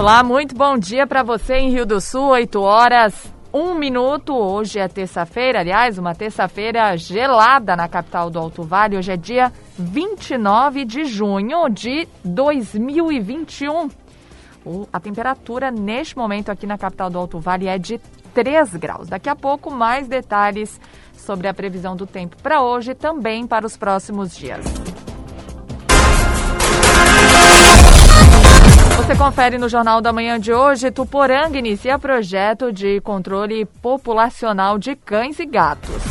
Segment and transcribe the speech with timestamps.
[0.00, 4.34] Olá, muito bom dia para você em Rio do Sul, 8 horas, 1 minuto.
[4.34, 8.96] Hoje é terça-feira, aliás, uma terça-feira gelada na capital do Alto Vale.
[8.96, 13.90] Hoje é dia 29 de junho de 2021.
[14.64, 18.00] O, a temperatura neste momento aqui na capital do Alto Vale é de
[18.32, 19.06] 3 graus.
[19.06, 20.80] Daqui a pouco, mais detalhes
[21.12, 24.64] sobre a previsão do tempo para hoje e também para os próximos dias.
[29.00, 34.94] Você confere no Jornal da Manhã de hoje, Tuporanga inicia projeto de controle populacional de
[34.94, 36.02] cães e gatos.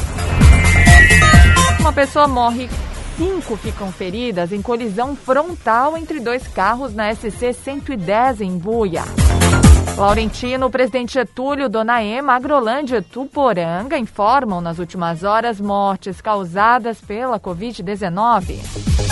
[1.80, 2.68] Uma pessoa morre,
[3.16, 9.04] cinco ficam feridas em colisão frontal entre dois carros na SC 110 em Buia.
[9.96, 17.40] Laurentino, presidente Getúlio, Dona Ema, Agrolândia e Tuporanga informam nas últimas horas mortes causadas pela
[17.40, 19.09] Covid-19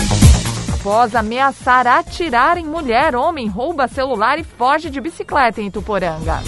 [0.78, 6.40] após ameaçar atirar em mulher, homem rouba celular e foge de bicicleta em Ituporanga.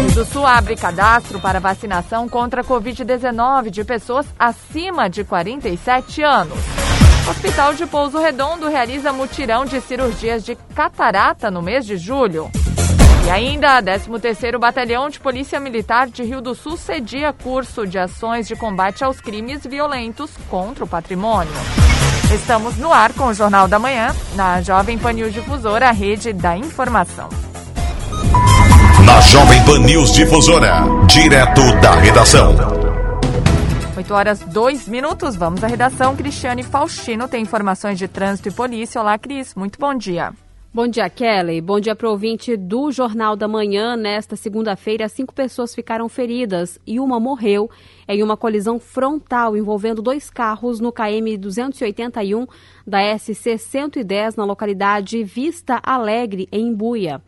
[0.00, 6.22] Rio do Sul abre cadastro para vacinação contra a Covid-19 de pessoas acima de 47
[6.22, 6.58] anos.
[7.28, 12.48] Hospital de Pouso Redondo realiza mutirão de cirurgias de catarata no mês de julho.
[13.26, 18.46] E ainda, 13º Batalhão de Polícia Militar de Rio do Sul cedia curso de ações
[18.46, 21.50] de combate aos crimes violentos contra o patrimônio.
[22.32, 26.32] Estamos no ar com o Jornal da Manhã, na Jovem Pan News Difusora, a rede
[26.32, 27.28] da informação.
[29.04, 32.54] Na Jovem Pan News Difusora, direto da redação.
[33.96, 36.16] 8 horas 2 minutos, vamos à redação.
[36.16, 39.00] Cristiane Faustino tem informações de trânsito e polícia.
[39.00, 40.32] Olá, Cris, muito bom dia.
[40.76, 41.62] Bom dia, Kelly.
[41.62, 43.96] Bom dia para o ouvinte do Jornal da Manhã.
[43.96, 47.70] Nesta segunda-feira, cinco pessoas ficaram feridas e uma morreu
[48.06, 52.46] em uma colisão frontal envolvendo dois carros no KM 281
[52.86, 57.22] da SC 110 na localidade Vista Alegre, em Buia.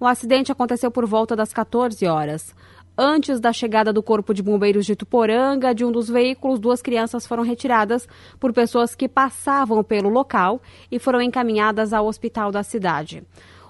[0.00, 2.52] O acidente aconteceu por volta das 14 horas.
[3.00, 7.24] Antes da chegada do Corpo de Bombeiros de Tuporanga, de um dos veículos, duas crianças
[7.24, 8.08] foram retiradas
[8.40, 13.22] por pessoas que passavam pelo local e foram encaminhadas ao hospital da cidade.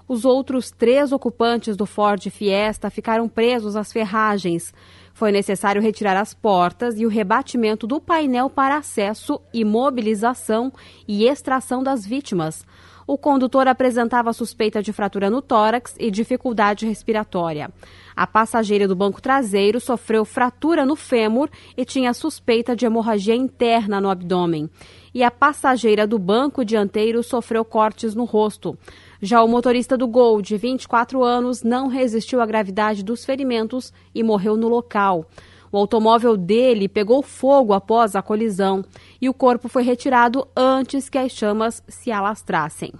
[0.07, 4.73] Os outros três ocupantes do Ford Fiesta ficaram presos às ferragens.
[5.13, 10.73] Foi necessário retirar as portas e o rebatimento do painel para acesso, imobilização
[11.07, 12.65] e extração das vítimas.
[13.05, 17.71] O condutor apresentava suspeita de fratura no tórax e dificuldade respiratória.
[18.19, 24.01] A passageira do banco traseiro sofreu fratura no fêmur e tinha suspeita de hemorragia interna
[24.01, 24.69] no abdômen.
[25.13, 28.77] E a passageira do banco dianteiro sofreu cortes no rosto.
[29.21, 34.21] Já o motorista do Gol, de 24 anos, não resistiu à gravidade dos ferimentos e
[34.21, 35.25] morreu no local.
[35.71, 38.83] O automóvel dele pegou fogo após a colisão
[39.21, 42.91] e o corpo foi retirado antes que as chamas se alastrassem.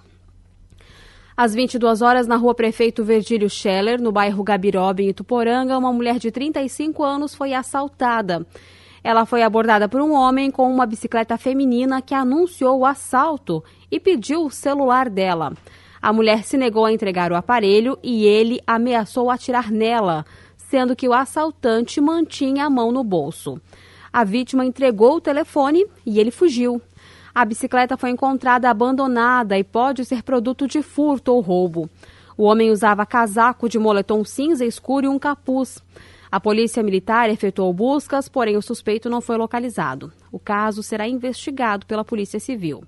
[1.42, 6.18] Às 22 horas, na rua Prefeito Virgílio Scheller, no bairro Gabiroba, em Ituporanga, uma mulher
[6.18, 8.46] de 35 anos foi assaltada.
[9.02, 13.98] Ela foi abordada por um homem com uma bicicleta feminina que anunciou o assalto e
[13.98, 15.54] pediu o celular dela.
[16.02, 20.26] A mulher se negou a entregar o aparelho e ele ameaçou atirar nela
[20.58, 23.58] sendo que o assaltante mantinha a mão no bolso.
[24.12, 26.82] A vítima entregou o telefone e ele fugiu.
[27.34, 31.88] A bicicleta foi encontrada abandonada e pode ser produto de furto ou roubo.
[32.36, 35.82] O homem usava casaco de moletom cinza escuro e um capuz.
[36.32, 40.12] A polícia militar efetuou buscas, porém o suspeito não foi localizado.
[40.30, 42.84] O caso será investigado pela Polícia Civil.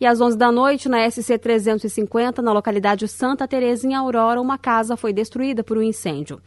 [0.00, 3.48] E às 11 da noite, na SC 350, na localidade Santa
[3.84, 6.40] em Aurora, uma casa foi destruída por um incêndio.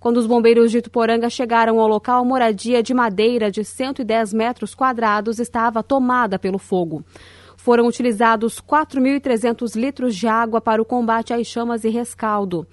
[0.00, 4.72] Quando os bombeiros de Tuporanga chegaram ao local, a moradia de madeira de 110 metros
[4.72, 7.04] quadrados estava tomada pelo fogo.
[7.56, 12.64] Foram utilizados 4.300 litros de água para o combate às chamas e rescaldo.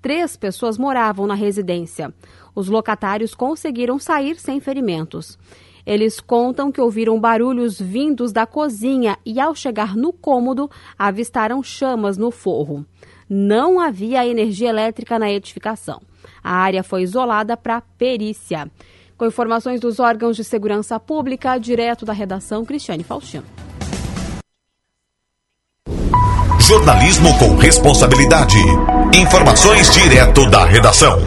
[0.00, 2.12] Três pessoas moravam na residência.
[2.52, 5.38] Os locatários conseguiram sair sem ferimentos.
[5.86, 10.68] Eles contam que ouviram barulhos vindos da cozinha e, ao chegar no cômodo,
[10.98, 12.84] avistaram chamas no forro.
[13.28, 16.02] Não havia energia elétrica na edificação.
[16.42, 18.70] A área foi isolada para perícia.
[19.16, 23.44] Com informações dos órgãos de segurança pública, direto da redação, Cristiane Faustino.
[26.58, 28.56] Jornalismo com responsabilidade.
[29.14, 31.18] Informações direto da redação.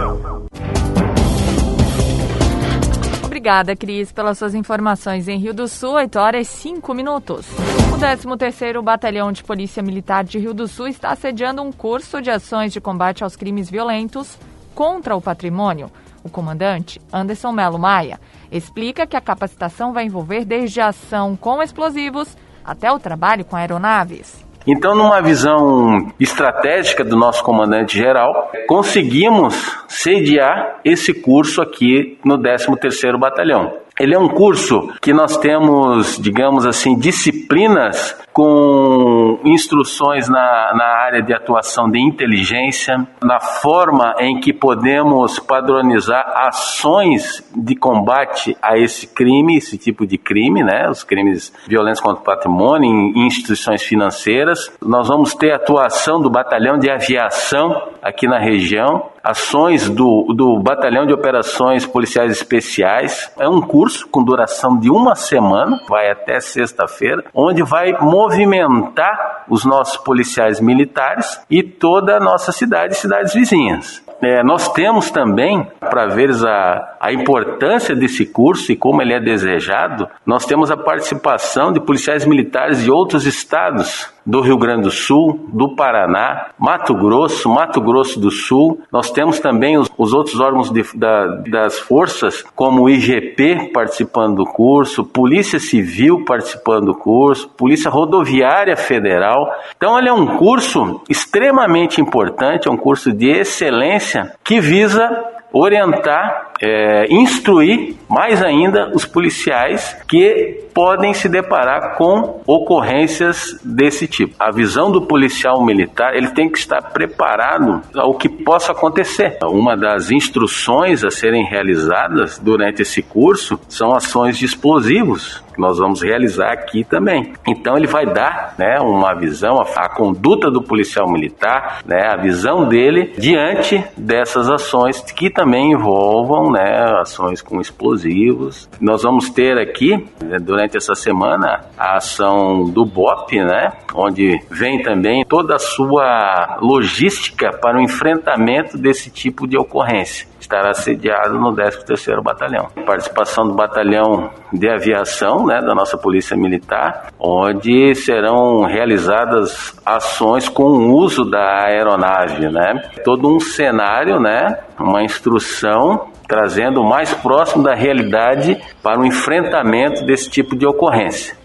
[3.24, 5.28] Obrigada, Cris, pelas suas informações.
[5.28, 7.46] Em Rio do Sul, 8 horas e 5 minutos.
[7.94, 12.32] O 13º Batalhão de Polícia Militar de Rio do Sul está sediando um curso de
[12.32, 14.38] ações de combate aos crimes violentos
[14.76, 15.90] contra o patrimônio.
[16.24, 18.20] O comandante, Anderson Melo Maia,
[18.52, 23.56] explica que a capacitação vai envolver desde a ação com explosivos até o trabalho com
[23.56, 24.46] aeronaves.
[24.68, 29.54] Então, numa visão estratégica do nosso comandante geral, conseguimos
[29.88, 33.74] sediar esse curso aqui no 13º Batalhão.
[34.00, 41.22] Ele é um curso que nós temos, digamos assim, disciplinas com instruções na, na área
[41.22, 49.08] de atuação de inteligência, na forma em que podemos padronizar ações de combate a esse
[49.08, 50.90] crime, esse tipo de crime, né?
[50.90, 54.70] Os crimes violentos contra o patrimônio em instituições financeiras.
[54.82, 61.08] Nós vamos ter atuação do batalhão de aviação aqui na região, ações do, do Batalhão
[61.08, 63.32] de Operações Policiais Especiais.
[63.40, 67.94] É um curso com duração de uma semana, vai até sexta-feira, onde vai
[68.26, 74.04] movimentar os nossos policiais militares e toda a nossa cidade e cidades vizinhas.
[74.22, 79.20] É, nós temos também, para ver a, a importância desse curso e como ele é
[79.20, 84.92] desejado, nós temos a participação de policiais militares de outros estados do Rio Grande do
[84.92, 88.82] Sul, do Paraná, Mato Grosso, Mato Grosso do Sul.
[88.92, 94.38] Nós temos também os, os outros órgãos de, da, das forças, como o IGP participando
[94.38, 99.48] do curso, Polícia Civil participando do curso, Polícia Rodoviária Federal.
[99.78, 104.05] Então, ele é um curso extremamente importante, é um curso de excelência
[104.44, 105.10] que visa
[105.52, 114.36] orientar, é, instruir mais ainda os policiais que podem se deparar com ocorrências desse tipo.
[114.38, 119.38] A visão do policial militar, ele tem que estar preparado ao que possa acontecer.
[119.44, 125.78] Uma das instruções a serem realizadas durante esse curso são ações de explosivos, que nós
[125.78, 127.34] vamos realizar aqui também.
[127.48, 132.18] Então ele vai dar, né, uma visão a, a conduta do policial militar, né, a
[132.18, 138.70] visão dele diante dessas ações que também envolvam, né, ações com explosivos.
[138.82, 144.40] Nós vamos ter aqui né, durante durante essa semana a ação do BOP, né, onde
[144.50, 150.28] vem também toda a sua logística para o enfrentamento desse tipo de ocorrência.
[150.40, 152.68] Estará sediado no 13º Batalhão.
[152.86, 160.64] Participação do Batalhão de Aviação, né, da nossa Polícia Militar, onde serão realizadas ações com
[160.64, 162.90] o uso da aeronave, né?
[163.04, 170.06] Todo um cenário, né, uma instrução trazendo o mais próximo da realidade para o enfrentamento
[170.06, 171.38] desse tipo de ocorrência.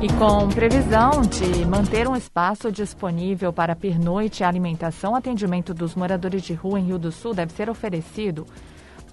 [0.00, 6.52] E com previsão de manter um espaço disponível para pernoite, alimentação, atendimento dos moradores de
[6.52, 8.44] rua em Rio do Sul deve ser oferecido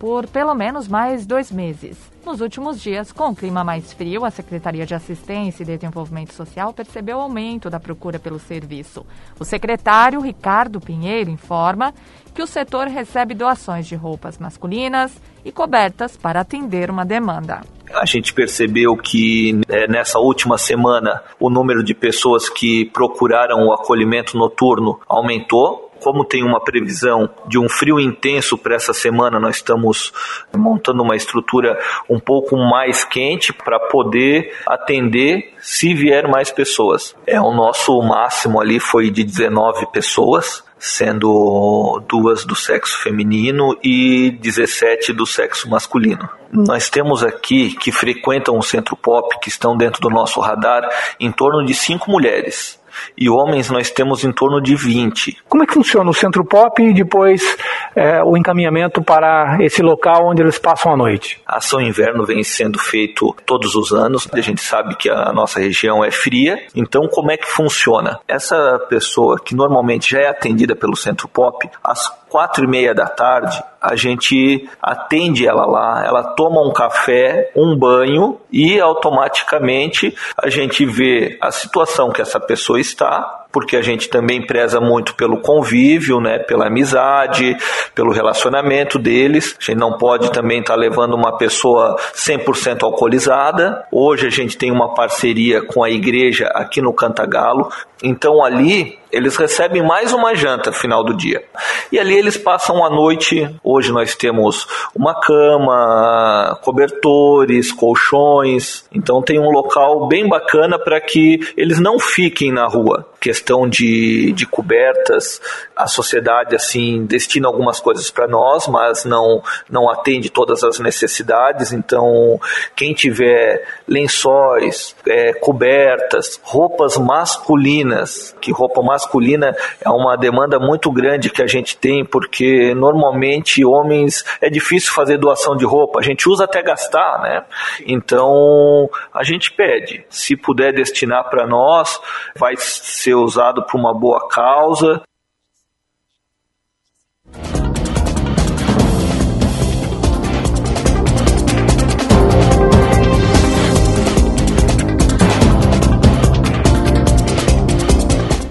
[0.02, 1.96] por pelo menos mais dois meses.
[2.26, 6.74] Nos últimos dias, com o clima mais frio, a Secretaria de Assistência e Desenvolvimento Social
[6.74, 9.06] percebeu aumento da procura pelo serviço.
[9.40, 11.94] O secretário Ricardo Pinheiro informa
[12.34, 15.16] que o setor recebe doações de roupas masculinas
[15.46, 17.62] e cobertas para atender uma demanda.
[17.94, 23.72] A gente percebeu que é, nessa última semana o número de pessoas que procuraram o
[23.74, 29.58] acolhimento noturno aumentou como tem uma previsão de um frio intenso para essa semana, nós
[29.58, 30.12] estamos
[30.56, 37.16] montando uma estrutura um pouco mais quente para poder atender se vier mais pessoas.
[37.26, 44.32] É o nosso máximo ali foi de 19 pessoas sendo duas do sexo feminino e
[44.42, 46.28] 17 do sexo masculino.
[46.52, 50.90] Nós temos aqui que frequentam o centro pop, que estão dentro do nosso radar,
[51.20, 52.81] em torno de cinco mulheres
[53.18, 55.38] e homens nós temos em torno de 20.
[55.48, 57.58] Como é que funciona o centro pop e depois
[57.96, 61.42] é, o encaminhamento para esse local onde eles passam a noite?
[61.46, 64.28] A ação inverno vem sendo feito todos os anos.
[64.32, 68.20] A gente sabe que a nossa região é fria, então como é que funciona?
[68.28, 73.08] Essa pessoa que normalmente já é atendida pelo centro pop, às quatro e meia da
[73.08, 80.50] tarde, a gente atende ela lá, ela toma um café, um banho e automaticamente a
[80.50, 85.42] gente vê a situação que essa pessoa está, porque a gente também preza muito pelo
[85.42, 87.58] convívio, né, pela amizade,
[87.94, 89.56] pelo relacionamento deles.
[89.60, 93.86] A gente não pode também estar tá levando uma pessoa 100% alcoolizada.
[93.92, 97.70] Hoje a gente tem uma parceria com a igreja aqui no Cantagalo,
[98.04, 101.44] então ali eles recebem mais uma janta final do dia.
[101.92, 103.48] E ali eles passam a noite.
[103.64, 104.66] Hoje nós temos
[104.96, 108.86] uma cama, cobertores, colchões.
[108.94, 113.06] Então tem um local bem bacana para que eles não fiquem na rua
[113.42, 115.42] questão de, de cobertas,
[115.76, 121.74] a sociedade assim destina algumas coisas para nós, mas não não atende todas as necessidades.
[121.74, 122.40] Então,
[122.76, 131.30] quem tiver lençóis, é, cobertas, roupas masculinas, que roupa masculina é uma demanda muito grande
[131.30, 136.30] que a gente tem, porque normalmente homens é difícil fazer doação de roupa, a gente
[136.30, 137.44] usa até gastar, né?
[137.88, 142.00] Então a gente pede, se puder destinar para nós,
[142.36, 145.02] vai ser usado para uma boa causa.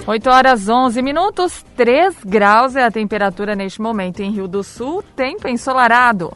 [0.06, 5.04] 8 horas 11 minutos, 3 graus é a temperatura neste momento em Rio do Sul,
[5.14, 6.32] tempo ensolarado.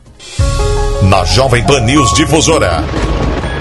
[1.03, 2.85] Na Jovem Pan News Difusora,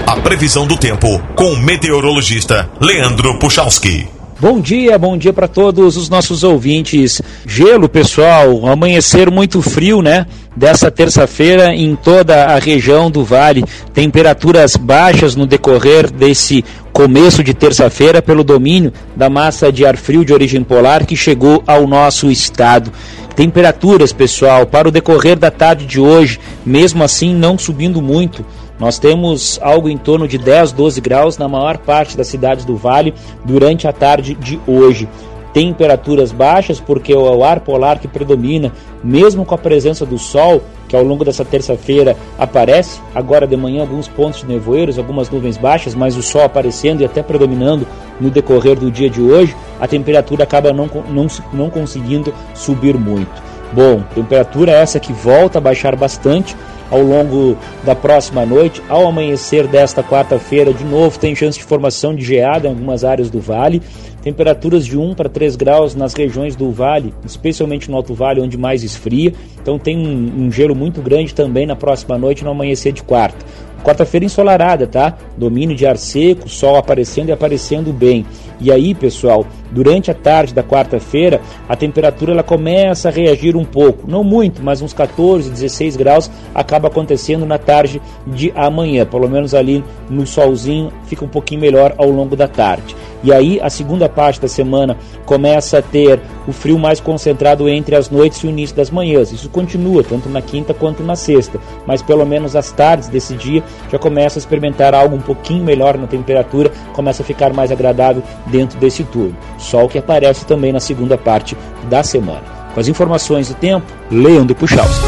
[0.06, 4.23] a previsão do tempo com o meteorologista Leandro Puchalski.
[4.44, 7.22] Bom dia, bom dia para todos os nossos ouvintes.
[7.46, 10.26] Gelo, pessoal, amanhecer muito frio, né?
[10.54, 13.64] Dessa terça-feira em toda a região do Vale.
[13.94, 20.22] Temperaturas baixas no decorrer desse começo de terça-feira pelo domínio da massa de ar frio
[20.22, 22.92] de origem polar que chegou ao nosso estado.
[23.34, 28.44] Temperaturas, pessoal, para o decorrer da tarde de hoje, mesmo assim não subindo muito
[28.78, 32.76] nós temos algo em torno de 10, 12 graus na maior parte das cidades do
[32.76, 33.14] Vale
[33.44, 35.08] durante a tarde de hoje.
[35.52, 38.72] Temperaturas baixas porque é o ar polar que predomina,
[39.04, 43.82] mesmo com a presença do sol, que ao longo dessa terça-feira aparece, agora de manhã
[43.82, 47.86] alguns pontos de nevoeiros, algumas nuvens baixas, mas o sol aparecendo e até predominando
[48.20, 53.53] no decorrer do dia de hoje, a temperatura acaba não, não, não conseguindo subir muito.
[53.74, 56.54] Bom, temperatura essa que volta a baixar bastante,
[56.88, 58.80] ao longo da próxima noite.
[58.88, 63.30] Ao amanhecer desta quarta-feira, de novo, tem chance de formação de geada em algumas áreas
[63.30, 63.82] do vale.
[64.22, 68.56] Temperaturas de 1 para 3 graus nas regiões do vale, especialmente no Alto Vale, onde
[68.56, 69.34] mais esfria.
[69.60, 73.44] Então tem um, um gelo muito grande também na próxima noite, no amanhecer de quarta.
[73.84, 75.14] Quarta-feira ensolarada, tá?
[75.36, 78.24] Domínio de ar seco, sol aparecendo e aparecendo bem.
[78.58, 83.64] E aí, pessoal, durante a tarde da quarta-feira, a temperatura ela começa a reagir um
[83.64, 89.28] pouco, não muito, mas uns 14, 16 graus acaba acontecendo na tarde de amanhã, pelo
[89.28, 92.96] menos ali no solzinho fica um pouquinho melhor ao longo da tarde.
[93.24, 97.96] E aí a segunda parte da semana começa a ter o frio mais concentrado entre
[97.96, 99.32] as noites e o início das manhãs.
[99.32, 103.64] Isso continua tanto na quinta quanto na sexta, mas pelo menos as tardes desse dia
[103.90, 108.22] já começa a experimentar algo um pouquinho melhor na temperatura, começa a ficar mais agradável
[108.46, 109.34] dentro desse turno.
[109.58, 111.56] Sol que aparece também na segunda parte
[111.88, 112.42] da semana.
[112.74, 115.04] Com as informações do tempo, Leandro Puchalski.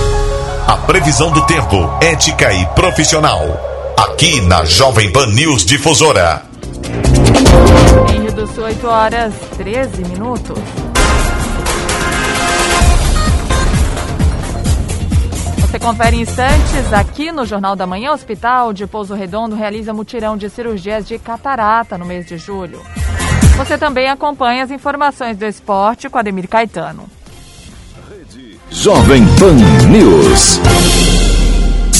[0.67, 3.45] A previsão do tempo, ética e profissional.
[3.95, 6.56] Aqui na Jovem Pan News Difusora.
[8.15, 10.59] Em Rio do Sul, 8 horas 13 minutos.
[15.61, 18.13] Você confere instantes aqui no Jornal da Manhã.
[18.13, 22.81] Hospital de Pouso Redondo realiza mutirão de cirurgias de catarata no mês de julho.
[23.57, 27.07] Você também acompanha as informações do esporte com Ademir Caetano.
[28.71, 29.55] Jovem Pan
[29.89, 30.61] News.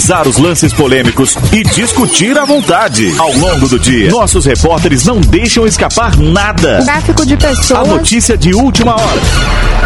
[0.00, 3.14] os lances polêmicos e discutir à vontade.
[3.18, 6.82] Ao longo do dia, nossos repórteres não deixam escapar nada.
[6.82, 7.80] Tráfico de pessoas.
[7.80, 9.20] A notícia de última hora.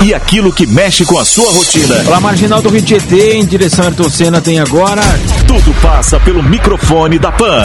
[0.03, 1.97] E aquilo que mexe com a sua rotina.
[1.97, 5.03] Pela marginal do Rio Tietê, em direção a Ayrton Senna, tem agora.
[5.49, 7.65] Tudo passa pelo microfone da Pan.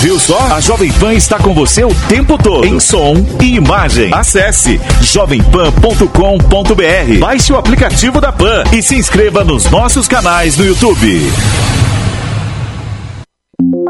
[0.00, 0.48] Viu só?
[0.50, 2.64] A Jovem Pan está com você o tempo todo.
[2.64, 4.10] Em som e imagem.
[4.14, 7.18] Acesse jovempan.com.br.
[7.20, 10.85] Baixe o aplicativo da Pan e se inscreva nos nossos canais no YouTube.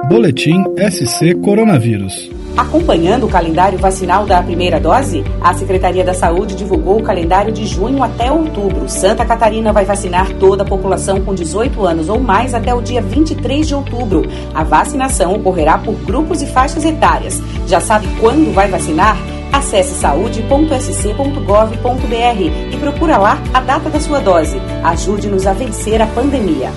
[0.09, 2.31] Boletim SC Coronavírus.
[2.57, 7.67] Acompanhando o calendário vacinal da primeira dose, a Secretaria da Saúde divulgou o calendário de
[7.67, 8.88] junho até outubro.
[8.88, 13.03] Santa Catarina vai vacinar toda a população com 18 anos ou mais até o dia
[13.03, 14.23] 23 de outubro.
[14.55, 17.43] A vacinação ocorrerá por grupos e faixas etárias.
[17.67, 19.36] Já sabe quando vai vacinar?
[19.53, 24.57] Acesse saúde.sc.gov.br e procura lá a data da sua dose.
[24.85, 26.71] Ajude-nos a vencer a pandemia.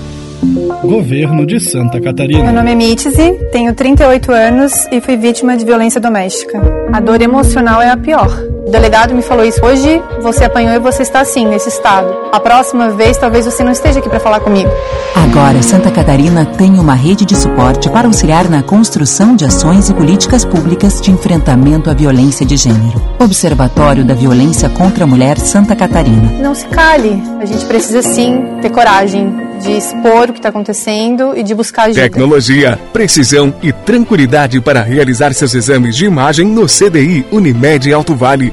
[0.82, 2.44] Governo de Santa Catarina.
[2.44, 3.10] Meu nome é Mitzi,
[3.52, 6.60] tenho 38 anos e fui vítima de violência doméstica.
[6.92, 8.30] A dor emocional é a pior.
[8.70, 9.58] O delegado me falou isso.
[9.66, 12.08] Hoje você apanhou e você está assim, nesse estado.
[12.30, 14.70] A próxima vez talvez você não esteja aqui para falar comigo.
[15.12, 19.94] Agora, Santa Catarina tem uma rede de suporte para auxiliar na construção de ações e
[19.94, 23.02] políticas públicas de enfrentamento à violência de gênero.
[23.18, 26.30] Observatório da Violência contra a Mulher Santa Catarina.
[26.40, 27.20] Não se cale.
[27.40, 31.84] A gente precisa sim ter coragem de expor o que está acontecendo e de buscar
[31.84, 32.02] ajuda.
[32.02, 38.52] Tecnologia, precisão e tranquilidade para realizar seus exames de imagem no CDI Unimed Alto Vale.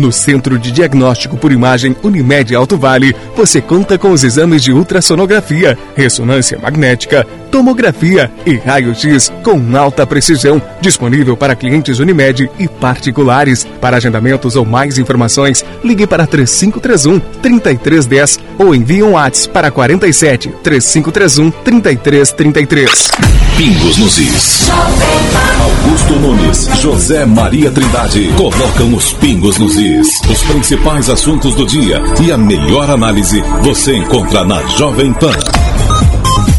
[0.00, 4.72] No Centro de Diagnóstico por Imagem Unimed Alto Vale, você conta com os exames de
[4.72, 13.66] ultrassonografia, ressonância magnética, tomografia e raio-x com alta precisão, disponível para clientes Unimed e particulares.
[13.78, 20.48] Para agendamentos ou mais informações, ligue para 3531 3310 ou envie um WhatsApp para 47
[20.62, 23.10] 3531 3333.
[23.58, 24.70] Pingos nos is.
[25.60, 29.89] Augusto Nunes, José Maria Trindade colocam os pingos nos is.
[29.98, 35.32] Os principais assuntos do dia e a melhor análise você encontra na Jovem Pan.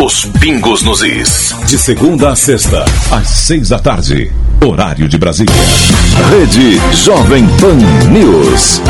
[0.04, 1.56] Os pingos nos is.
[1.66, 4.30] De segunda a sexta, às seis da tarde.
[4.66, 5.56] Horário de Brasília.
[6.30, 7.78] Rede Jovem Pan
[8.12, 8.82] News.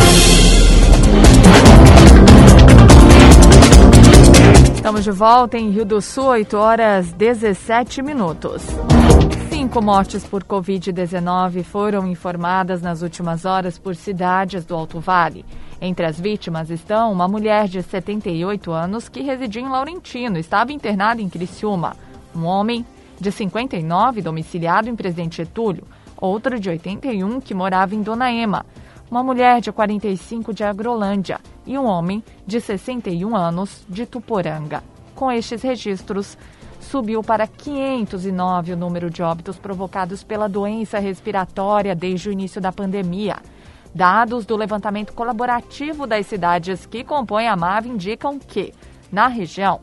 [4.76, 8.64] Estamos de volta em Rio do Sul, 8 horas 17 minutos.
[9.62, 15.46] Cinco mortes por Covid-19 foram informadas nas últimas horas por cidades do Alto Vale.
[15.80, 21.22] Entre as vítimas estão uma mulher de 78 anos que residia em Laurentino, estava internada
[21.22, 21.96] em Criciúma,
[22.36, 22.84] um homem
[23.20, 25.84] de 59 domiciliado em Presidente Getúlio,
[26.18, 28.66] outro de 81 que morava em Dona Ema,
[29.12, 34.84] uma mulher de 45 de Agrolândia e um homem de 61 anos de Tuporanga.
[35.14, 36.36] Com estes registros,
[36.92, 42.70] subiu para 509 o número de óbitos provocados pela doença respiratória desde o início da
[42.70, 43.38] pandemia.
[43.96, 48.74] Dados do levantamento colaborativo das cidades que compõem a MAV indicam que,
[49.10, 49.80] na região,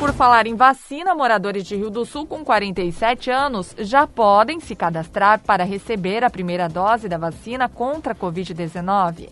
[0.05, 4.77] Por falar em vacina, moradores de Rio do Sul com 47 anos já podem se
[4.77, 9.31] cadastrar para receber a primeira dose da vacina contra a Covid-19.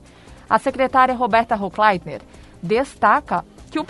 [0.48, 2.22] A secretária Roberta Hochleitner
[2.62, 3.86] destaca que o,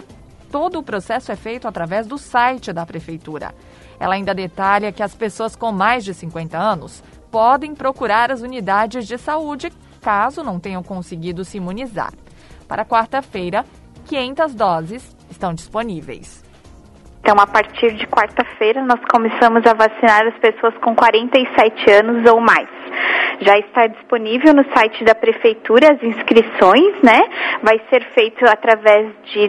[0.50, 3.54] todo o processo é feito através do site da Prefeitura.
[4.00, 9.06] Ela ainda detalha que as pessoas com mais de 50 anos podem procurar as unidades
[9.06, 12.12] de saúde caso não tenham conseguido se imunizar.
[12.66, 13.64] Para quarta-feira,
[14.06, 16.41] 500 doses estão disponíveis.
[17.22, 22.40] Então, a partir de quarta-feira, nós começamos a vacinar as pessoas com 47 anos ou
[22.40, 22.68] mais.
[23.40, 27.22] Já está disponível no site da prefeitura as inscrições, né?
[27.62, 29.46] Vai ser feito através de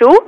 [0.00, 0.24] drive-thru,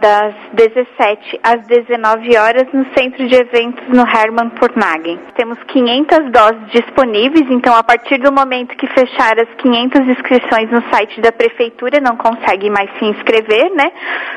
[0.00, 5.18] das 17 às 19 horas no centro de eventos no Hermann Pornagen.
[5.36, 10.82] Temos 500 doses disponíveis, então a partir do momento que fechar as 500 inscrições no
[10.92, 13.92] site da prefeitura, não consegue mais se inscrever, né?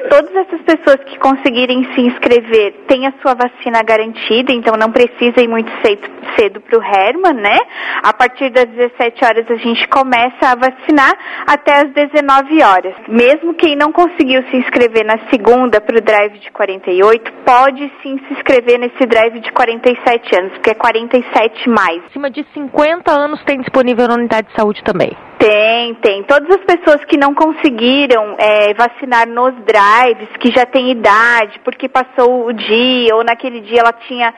[0.10, 5.42] Todas essas pessoas que conseguirem se inscrever têm a sua vacina garantida, então não precisa
[5.42, 7.58] ir muito cedo, cedo para o Hermann, né?
[8.04, 11.13] A partir das 17 horas a gente começa a vacinar
[11.48, 12.96] até as 19 horas.
[13.08, 18.17] Mesmo quem não conseguiu se inscrever na segunda para o drive de 48, pode sim
[18.27, 22.03] se inscrever nesse drive de 47 anos, porque é 47 mais.
[22.06, 25.15] Acima de 50 anos tem disponível na unidade de saúde também.
[25.38, 26.23] Tem, tem.
[26.23, 31.89] Todas as pessoas que não conseguiram é, vacinar nos drives, que já têm idade, porque
[31.89, 34.34] passou o dia ou naquele dia ela tinha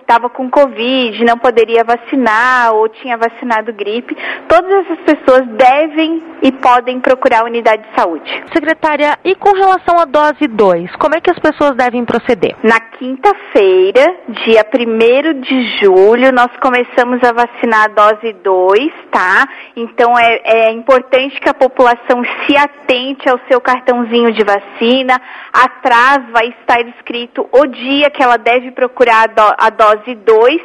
[0.00, 4.16] estava com Covid, não poderia vacinar ou tinha vacinado gripe,
[4.48, 8.44] todas essas pessoas devem e podem procurar a unidade de saúde.
[8.52, 12.56] Secretária, e com relação à dose 2, como é que as pessoas devem proceder?
[12.62, 19.46] Na quinta-feira, dia 1 de julho, nós começamos a vacinar a dose 2, tá?
[19.76, 25.20] Então é, é importante que a população se atente ao seu cartãozinho de vacina.
[25.52, 30.60] Atrás vai estar escrito o dia que ela deve procurar a, do, a dose 2.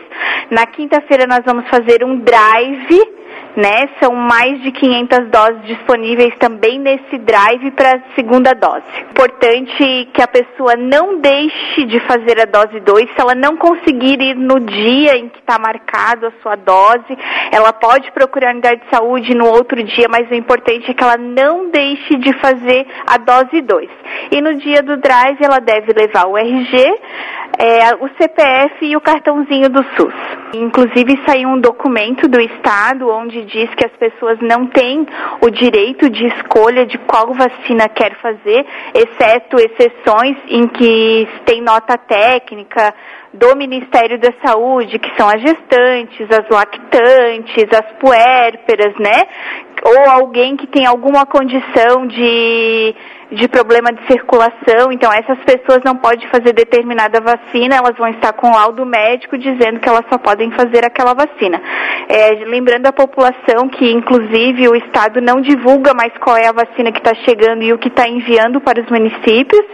[0.52, 3.02] Na quinta-feira nós vamos fazer um drive
[3.56, 3.88] né?
[4.02, 8.84] São mais de 500 doses disponíveis também nesse drive para a segunda dose.
[9.12, 14.20] Importante que a pessoa não deixe de fazer a dose 2 se ela não conseguir
[14.22, 17.18] ir no dia em que está marcado a sua dose,
[17.52, 21.04] ela pode procurar a unidade de saúde no outro dia, mas o importante é que
[21.04, 23.90] ela não deixe de fazer a dose 2.
[24.32, 26.94] E no dia do drive ela deve levar o RG,
[27.58, 30.14] é, o CPF e o cartãozinho do SUS.
[30.54, 35.06] Inclusive saiu um documento do Estado onde diz que as pessoas não têm
[35.42, 41.98] o direito de escolha de qual vacina quer fazer, exceto exceções em que tem nota
[41.98, 42.94] técnica
[43.34, 49.24] do Ministério da Saúde, que são as gestantes, as lactantes, as puérperas, né?
[49.84, 52.96] Ou alguém que tem alguma condição de
[53.34, 58.34] de problema de circulação, então essas pessoas não podem fazer determinada vacina, elas vão estar
[58.34, 61.62] com laudo médico dizendo que elas só podem fazer aquela vacina.
[62.08, 66.92] É, lembrando a população que, inclusive, o Estado não divulga mais qual é a vacina
[66.92, 69.66] que está chegando e o que está enviando para os municípios,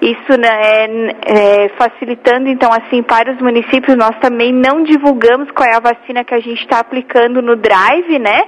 [0.00, 5.68] isso né, é, é, facilitando, então, assim, para os municípios, nós também não divulgamos qual
[5.68, 8.44] é a vacina que a gente está aplicando no drive, né,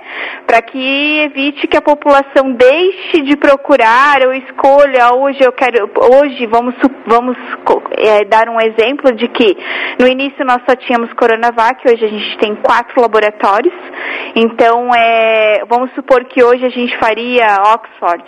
[0.47, 5.91] para que evite que a população deixe de procurar ou escolha, hoje eu quero,
[6.23, 6.75] hoje vamos,
[7.07, 7.37] vamos
[7.99, 9.57] é, dar um exemplo de que
[9.99, 13.75] no início nós só tínhamos Coronavac, hoje a gente tem quatro laboratórios,
[14.35, 18.25] então é, vamos supor que hoje a gente faria Oxford.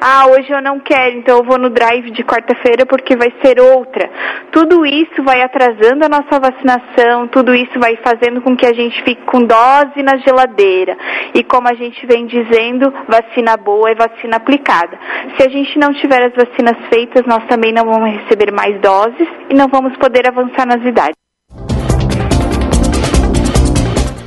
[0.00, 3.60] Ah, hoje eu não quero, então eu vou no drive de quarta-feira porque vai ser
[3.60, 4.10] outra.
[4.52, 9.02] Tudo isso vai atrasando a nossa vacinação, tudo isso vai fazendo com que a gente
[9.02, 10.96] fique com dose na geladeira.
[11.34, 14.98] E como a gente vem dizendo, vacina boa é vacina aplicada.
[15.36, 19.26] Se a gente não tiver as vacinas feitas, nós também não vamos receber mais doses
[19.50, 21.16] e não vamos poder avançar nas idades.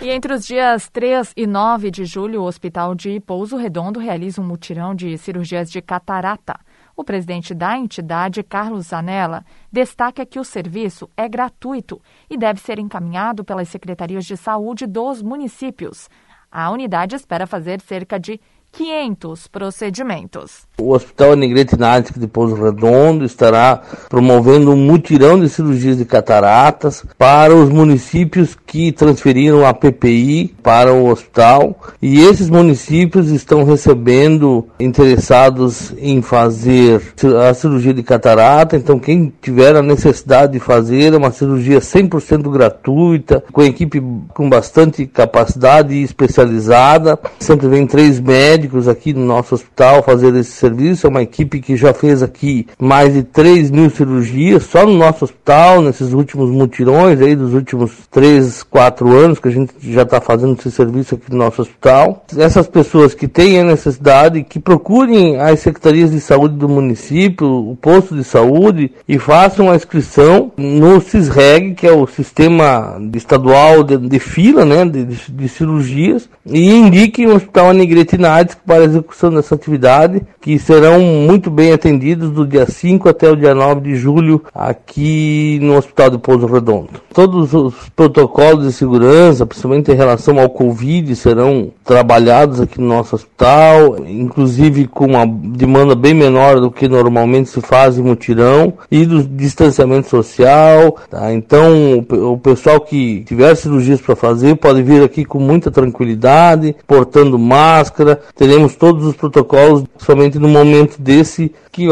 [0.02, 4.42] E entre os dias 3 e 9 de julho, o Hospital de Pouso Redondo realiza
[4.42, 6.60] um mutirão de cirurgias de catarata.
[6.96, 12.80] O presidente da entidade, Carlos Zanella, destaca que o serviço é gratuito e deve ser
[12.80, 16.10] encaminhado pelas secretarias de saúde dos municípios.
[16.52, 20.68] A unidade espera fazer cerca de 500 procedimentos.
[20.80, 27.04] O Hospital Negrete Nádic de Pouso Redondo estará promovendo um mutirão de cirurgias de cataratas
[27.18, 34.68] para os municípios que transferiram a PPI para o hospital e esses municípios estão recebendo
[34.80, 37.02] interessados em fazer
[37.48, 42.50] a cirurgia de catarata, então quem tiver a necessidade de fazer é uma cirurgia 100%
[42.50, 44.02] gratuita, com equipe
[44.34, 51.08] com bastante capacidade especializada, sempre vem três médicos aqui no nosso hospital fazer esse serviço,
[51.08, 55.26] é uma equipe que já fez aqui mais de 3 mil cirurgias só no nosso
[55.26, 60.20] hospital, nesses últimos mutirões aí dos últimos 3, 4 anos que a gente já está
[60.20, 62.26] fazendo esse serviço aqui no nosso hospital.
[62.38, 67.76] Essas pessoas que têm a necessidade, que procurem as secretarias de saúde do município, o
[67.76, 73.98] posto de saúde e façam a inscrição no CISREG, que é o sistema estadual de,
[73.98, 78.18] de fila, né, de, de cirurgias, e indiquem o Hospital Anigrete
[78.58, 83.36] para a execução dessa atividade, que serão muito bem atendidos do dia 5 até o
[83.36, 86.90] dia 9 de julho aqui no Hospital de Pouso Redondo.
[87.14, 93.16] Todos os protocolos de segurança, principalmente em relação ao Covid, serão trabalhados aqui no nosso
[93.16, 99.06] hospital, inclusive com uma demanda bem menor do que normalmente se faz em mutirão, e
[99.06, 100.98] do distanciamento social.
[101.10, 101.34] Tá?
[101.34, 107.38] Então, o pessoal que tiver cirurgias para fazer pode vir aqui com muita tranquilidade, portando
[107.38, 111.90] máscara, teremos todos os protocolos somente no momento desse que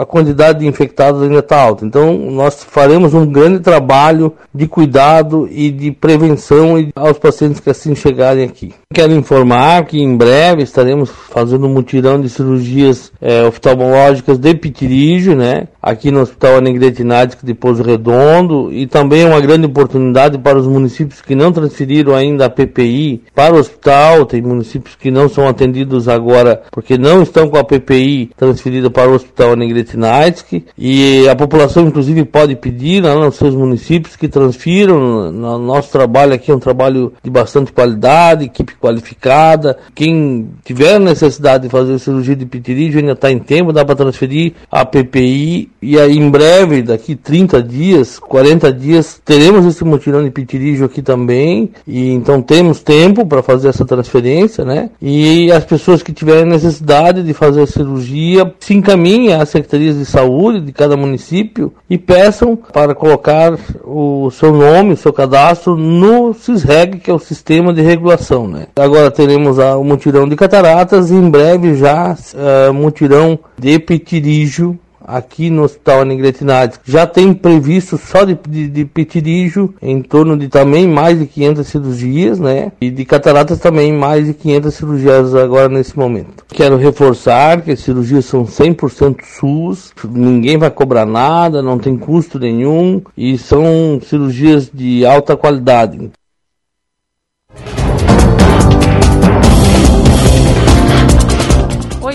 [0.00, 1.84] a quantidade de infectados ainda está alta.
[1.84, 7.96] Então, nós faremos um grande trabalho de cuidado e de prevenção aos pacientes que assim
[7.96, 8.72] chegarem aqui.
[8.94, 15.36] Quero informar que em breve estaremos fazendo um mutirão de cirurgias é, oftalmológicas de pitirígio,
[15.36, 15.68] né?
[15.80, 20.58] Aqui no Hospital Anegrete Nádico de Pouso Redondo e também é uma grande oportunidade para
[20.58, 24.24] os municípios que não transferiram ainda a PPI para o hospital.
[24.24, 29.10] Tem municípios que não são atendidos agora porque não estão com a PPI transferida para
[29.10, 34.28] o Hospital Anegrete Nádico e a população inclusive pode pedir lá nos seus municípios que
[34.28, 35.30] transfiram.
[35.30, 39.78] No nosso trabalho aqui é um trabalho de bastante qualidade, equipe qualificada.
[39.94, 44.52] Quem tiver necessidade de fazer cirurgia de pitirígio ainda está em tempo, dá para transferir
[44.70, 50.30] a PPI e aí em breve, daqui 30 dias, 40 dias, teremos esse mutirão de
[50.30, 51.70] pitirígio aqui também.
[51.86, 54.90] E então temos tempo para fazer essa transferência, né?
[55.00, 60.04] E as pessoas que tiverem necessidade de fazer a cirurgia se encaminhem às secretarias de
[60.04, 66.34] saúde de cada município e peçam para colocar o seu nome, o seu cadastro no
[66.34, 68.46] CISREG, que é o Sistema de Regulação.
[68.46, 68.67] Né?
[68.76, 74.78] Agora teremos o mutirão de cataratas e em breve já uh, mutirão de pitirígio
[75.08, 80.48] aqui no Hospital Anigretinades já tem previsto só de, de, de petirígio em torno de
[80.48, 82.72] também mais de 500 cirurgias, né?
[82.78, 86.44] E de cataratas também mais de 500 cirurgias agora nesse momento.
[86.48, 92.38] Quero reforçar que as cirurgias são 100% SUS, ninguém vai cobrar nada, não tem custo
[92.38, 96.10] nenhum e são cirurgias de alta qualidade.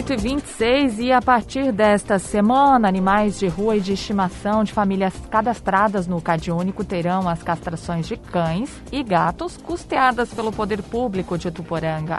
[0.03, 4.73] 8 e 26 e a partir desta semana, animais de rua e de estimação de
[4.73, 10.83] famílias cadastradas no Cade Único terão as castrações de cães e gatos custeadas pelo Poder
[10.83, 12.17] Público de Tuporanga.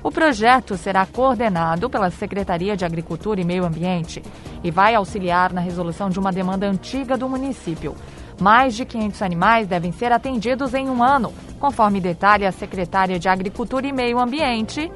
[0.00, 4.22] O projeto será coordenado pela Secretaria de Agricultura e Meio Ambiente
[4.62, 7.96] e vai auxiliar na resolução de uma demanda antiga do município.
[8.40, 13.28] Mais de 500 animais devem ser atendidos em um ano, conforme detalha a secretária de
[13.28, 14.88] Agricultura e Meio Ambiente,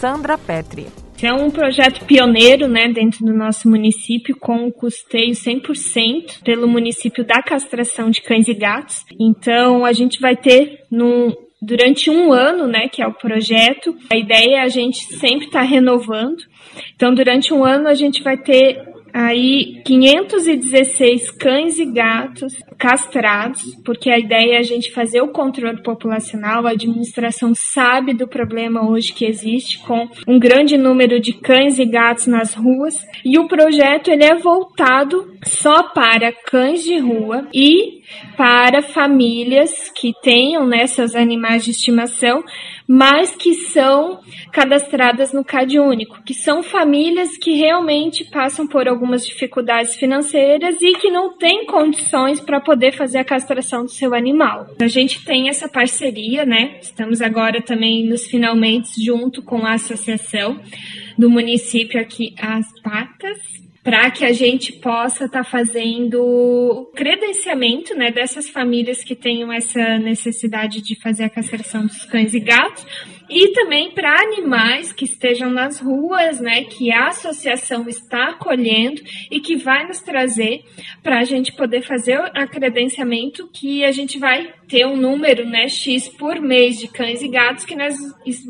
[0.00, 1.05] Sandra Petri.
[1.22, 7.24] É um projeto pioneiro, né, dentro do nosso município, com o custeio 100% pelo município
[7.24, 9.02] da castração de cães e gatos.
[9.18, 13.96] Então, a gente vai ter num, durante um ano, né, que é o projeto.
[14.12, 16.42] A ideia é a gente sempre estar tá renovando.
[16.94, 24.10] Então, durante um ano, a gente vai ter aí 516 cães e gatos castrados, porque
[24.10, 26.66] a ideia é a gente fazer o controle populacional.
[26.66, 31.86] A administração sabe do problema hoje que existe com um grande número de cães e
[31.86, 37.95] gatos nas ruas, e o projeto ele é voltado só para cães de rua e
[38.36, 42.42] para famílias que tenham né, animais de estimação
[42.88, 44.20] mas que são
[44.52, 50.92] cadastradas no CAD único, que são famílias que realmente passam por algumas dificuldades financeiras e
[50.94, 54.68] que não têm condições para poder fazer a castração do seu animal.
[54.80, 56.78] A gente tem essa parceria, né?
[56.80, 60.60] Estamos agora também nos finalmente junto com a associação
[61.18, 68.10] do município aqui, as Patas, para que a gente possa estar tá fazendo credenciamento né,
[68.10, 72.84] dessas famílias que tenham essa necessidade de fazer a castração dos cães e gatos
[73.30, 79.38] e também para animais que estejam nas ruas, né, que a associação está acolhendo e
[79.38, 80.64] que vai nos trazer
[81.00, 85.68] para a gente poder fazer o credenciamento que a gente vai ter um número, né,
[85.68, 87.94] X por mês de cães e gatos que nós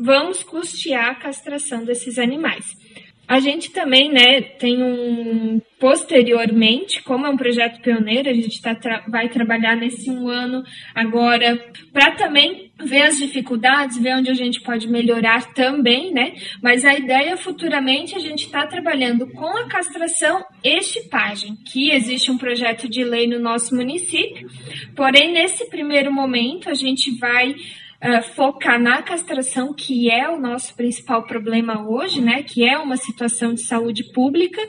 [0.03, 2.86] vamos custear a castração desses animais.
[3.27, 8.73] A gente também, né, tem um posteriormente, como é um projeto pioneiro, a gente tá,
[8.73, 10.63] tra vai trabalhar nesse um ano
[10.95, 11.55] agora
[11.93, 16.33] para também ver as dificuldades, ver onde a gente pode melhorar também, né?
[16.63, 22.31] Mas a ideia futuramente a gente está trabalhando com a castração e chipagem, que existe
[22.31, 24.49] um projeto de lei no nosso município.
[24.95, 27.55] Porém, nesse primeiro momento, a gente vai
[28.03, 32.43] uh, focar na castração, que é o nosso principal problema hoje, né?
[32.43, 34.61] Que é uma situação de saúde pública.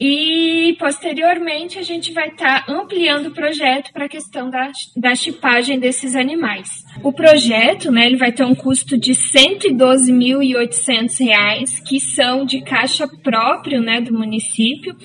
[0.00, 5.14] E posteriormente a gente vai estar tá ampliando o projeto para a questão da, da
[5.14, 6.68] chipagem desses animais.
[7.02, 13.06] O projeto, né, ele vai ter um custo de R$ 112.800, que são de caixa
[13.22, 14.96] próprio, né, do município.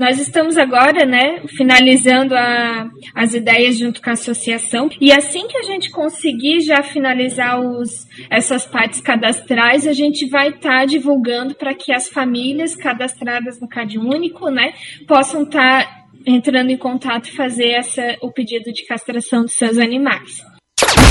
[0.00, 5.58] Nós estamos agora, né, finalizando a, as ideias junto com a associação e assim que
[5.58, 11.54] a gente conseguir já finalizar os, essas partes cadastrais, a gente vai estar tá divulgando
[11.54, 14.72] para que as famílias cadastradas no Cade Único, né,
[15.06, 19.76] possam estar tá entrando em contato e fazer essa, o pedido de castração dos seus
[19.76, 20.42] animais.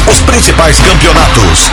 [0.09, 1.69] Os principais campeonatos,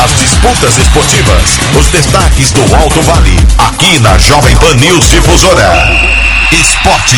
[0.00, 6.13] as disputas esportivas, os destaques do Alto Vale, aqui na Jovem Pan News Difusora.
[6.54, 7.16] Esporte.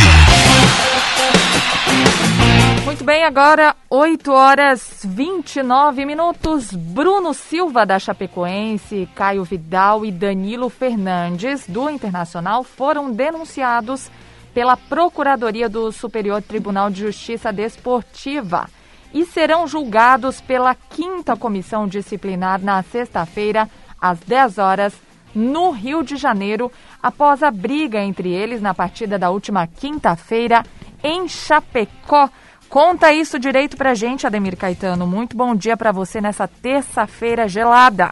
[2.86, 6.72] Muito bem, agora 8 horas 29 minutos.
[6.72, 14.10] Bruno Silva da Chapecoense, Caio Vidal e Danilo Fernandes do Internacional foram denunciados
[14.54, 18.66] pela Procuradoria do Superior Tribunal de Justiça Desportiva
[19.12, 23.68] e serão julgados pela quinta comissão disciplinar na sexta-feira,
[24.00, 24.94] às 10 horas,
[25.36, 26.72] no Rio de Janeiro,
[27.06, 30.64] após a briga entre eles na partida da última quinta-feira
[31.04, 32.28] em Chapecó.
[32.68, 35.06] Conta isso direito pra gente, Ademir Caetano.
[35.06, 38.10] Muito bom dia para você nessa terça-feira gelada.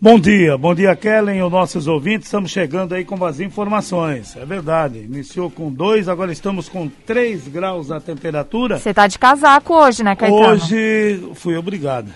[0.00, 2.28] Bom dia, bom dia, Kellen, os nossos ouvintes.
[2.28, 4.36] Estamos chegando aí com as informações.
[4.36, 8.78] É verdade, iniciou com dois, agora estamos com três graus a temperatura.
[8.78, 10.52] Você tá de casaco hoje, né, Caetano?
[10.52, 12.12] Hoje fui obrigado.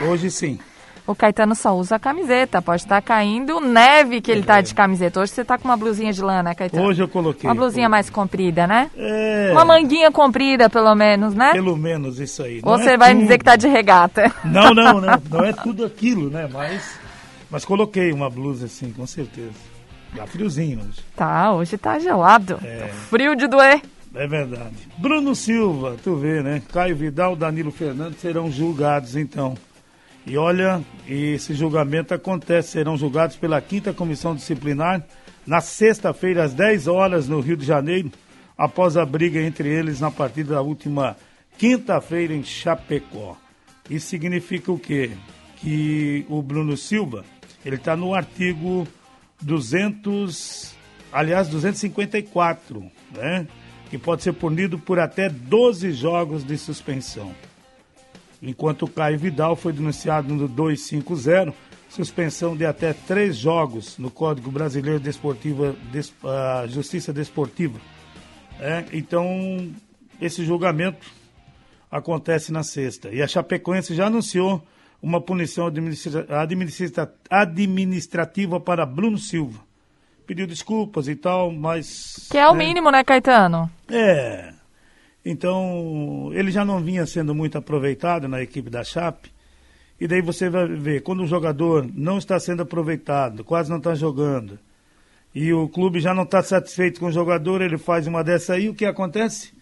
[0.00, 0.58] Hoje sim.
[1.12, 5.20] O Caetano só usa a camiseta, pode estar caindo neve que ele está de camiseta.
[5.20, 6.84] Hoje você está com uma blusinha de lã, né, Caetano?
[6.84, 7.46] Hoje eu coloquei.
[7.46, 8.90] Uma blusinha mais comprida, né?
[8.96, 9.50] É.
[9.52, 11.52] Uma manguinha comprida, pelo menos, né?
[11.52, 12.60] Pelo menos isso aí.
[12.62, 13.22] Ou Não você é vai me tudo.
[13.24, 14.32] dizer que tá de regata.
[14.42, 15.22] Não, não, não.
[15.30, 16.48] Não é tudo aquilo, né?
[16.50, 16.98] Mas,
[17.50, 19.52] mas coloquei uma blusa assim, com certeza.
[20.14, 21.00] Dá friozinho hoje.
[21.14, 22.58] Tá, hoje tá gelado.
[22.64, 22.86] É.
[22.86, 23.82] Tá frio de doer.
[24.14, 24.88] É verdade.
[24.96, 26.62] Bruno Silva, tu vê, né?
[26.72, 29.54] Caio Vidal, Danilo Fernandes serão julgados então.
[30.26, 35.04] E olha, esse julgamento acontece, serão julgados pela quinta comissão disciplinar
[35.46, 38.12] na sexta-feira às 10 horas no Rio de Janeiro,
[38.56, 41.16] após a briga entre eles na partida da última
[41.58, 43.36] quinta-feira em Chapecó.
[43.90, 45.10] Isso significa o quê?
[45.56, 47.24] Que o Bruno Silva,
[47.64, 48.86] ele está no artigo
[49.40, 50.72] 200,
[51.12, 53.46] aliás, 254, né?
[53.90, 57.34] Que pode ser punido por até 12 jogos de suspensão.
[58.42, 61.54] Enquanto o Caio Vidal foi denunciado no 250,
[61.88, 67.78] suspensão de até três jogos no Código Brasileiro Desportiva, Des, ah, Justiça Desportiva.
[68.58, 69.70] É, então,
[70.20, 71.06] esse julgamento
[71.90, 73.10] acontece na sexta.
[73.10, 74.60] E a Chapecoense já anunciou
[75.02, 79.60] uma punição administra administra administrativa para Bruno Silva.
[80.26, 82.28] Pediu desculpas e tal, mas.
[82.30, 83.70] Que é o né, mínimo, né, Caetano?
[83.88, 84.54] É.
[85.24, 89.30] Então, ele já não vinha sendo muito aproveitado na equipe da Chape.
[90.00, 93.94] E daí você vai ver, quando o jogador não está sendo aproveitado, quase não está
[93.94, 94.58] jogando,
[95.32, 98.68] e o clube já não está satisfeito com o jogador, ele faz uma dessa aí,
[98.68, 99.52] o que acontece?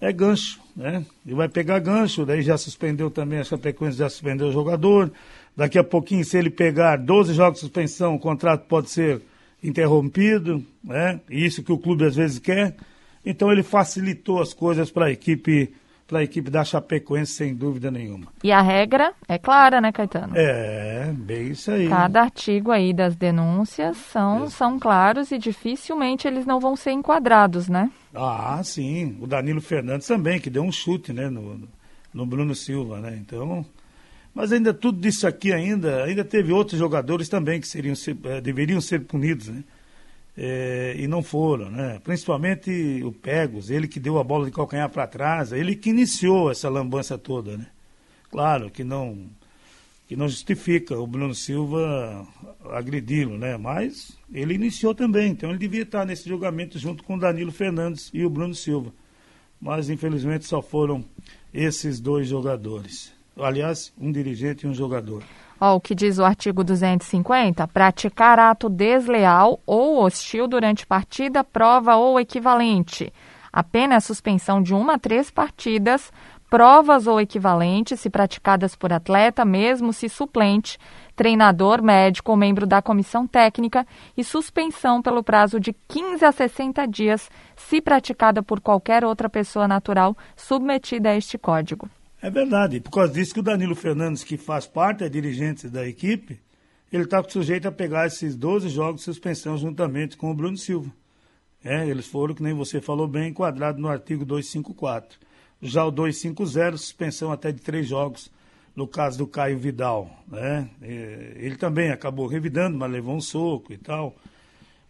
[0.00, 1.04] É gancho, né?
[1.26, 5.12] Ele vai pegar gancho, daí já suspendeu também, a Chapecoense já suspendeu o jogador.
[5.54, 9.20] Daqui a pouquinho, se ele pegar 12 jogos de suspensão, o contrato pode ser
[9.62, 11.20] interrompido, né?
[11.28, 12.74] Isso que o clube às vezes quer.
[13.24, 15.72] Então ele facilitou as coisas para a equipe,
[16.06, 18.26] para a equipe da Chapecoense sem dúvida nenhuma.
[18.42, 20.32] E a regra é clara, né, Caetano?
[20.36, 21.88] É, bem isso aí.
[21.88, 27.68] Cada artigo aí das denúncias são, são claros e dificilmente eles não vão ser enquadrados,
[27.68, 27.90] né?
[28.14, 29.16] Ah, sim.
[29.20, 31.60] O Danilo Fernandes também, que deu um chute, né, no,
[32.12, 33.18] no Bruno Silva, né?
[33.20, 33.64] Então,
[34.34, 38.40] mas ainda tudo disso aqui ainda, ainda teve outros jogadores também que seriam ser, eh,
[38.40, 39.62] deveriam ser punidos, né?
[40.42, 42.00] É, e não foram, né?
[42.02, 46.50] Principalmente o Pegos, ele que deu a bola de calcanhar para trás, ele que iniciou
[46.50, 47.66] essa lambança toda, né?
[48.30, 49.28] Claro que não
[50.08, 52.26] que não justifica o Bruno Silva
[52.70, 53.58] agredi-lo, né?
[53.58, 58.24] Mas ele iniciou também, então ele devia estar nesse julgamento junto com Danilo Fernandes e
[58.24, 58.94] o Bruno Silva.
[59.60, 61.04] Mas infelizmente só foram
[61.52, 63.12] esses dois jogadores.
[63.36, 65.22] Aliás, um dirigente e um jogador.
[65.60, 71.96] Ó, o que diz o artigo 250, praticar ato desleal ou hostil durante partida, prova
[71.96, 73.12] ou equivalente.
[73.52, 76.10] A pena é a suspensão de uma a três partidas,
[76.48, 80.78] provas ou equivalentes, se praticadas por atleta, mesmo se suplente,
[81.14, 86.86] treinador, médico ou membro da comissão técnica, e suspensão pelo prazo de 15 a 60
[86.86, 91.88] dias, se praticada por qualquer outra pessoa natural submetida a este código.
[92.22, 95.88] É verdade, por causa disso que o Danilo Fernandes, que faz parte, é dirigente da
[95.88, 96.38] equipe,
[96.92, 100.92] ele está sujeito a pegar esses 12 jogos de suspensão juntamente com o Bruno Silva.
[101.64, 105.18] É, eles foram, que nem você falou bem, enquadrados no artigo 254.
[105.62, 108.30] Já o 250, suspensão até de três jogos,
[108.76, 110.10] no caso do Caio Vidal.
[110.28, 110.68] Né?
[110.82, 114.14] Ele também acabou revidando, mas levou um soco e tal.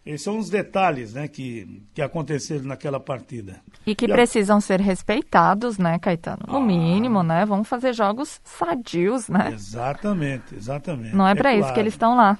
[0.05, 3.61] Esses são os detalhes né, que, que aconteceram naquela partida.
[3.85, 6.43] E que E a- precisam ser respeitados, né, Caetano?
[6.47, 7.45] No mínimo, né?
[7.45, 9.51] Vamos fazer jogos sadios, né?
[9.53, 11.15] Exatamente, exatamente.
[11.15, 11.73] Não é para isso claro.
[11.75, 12.39] que eles estão lá.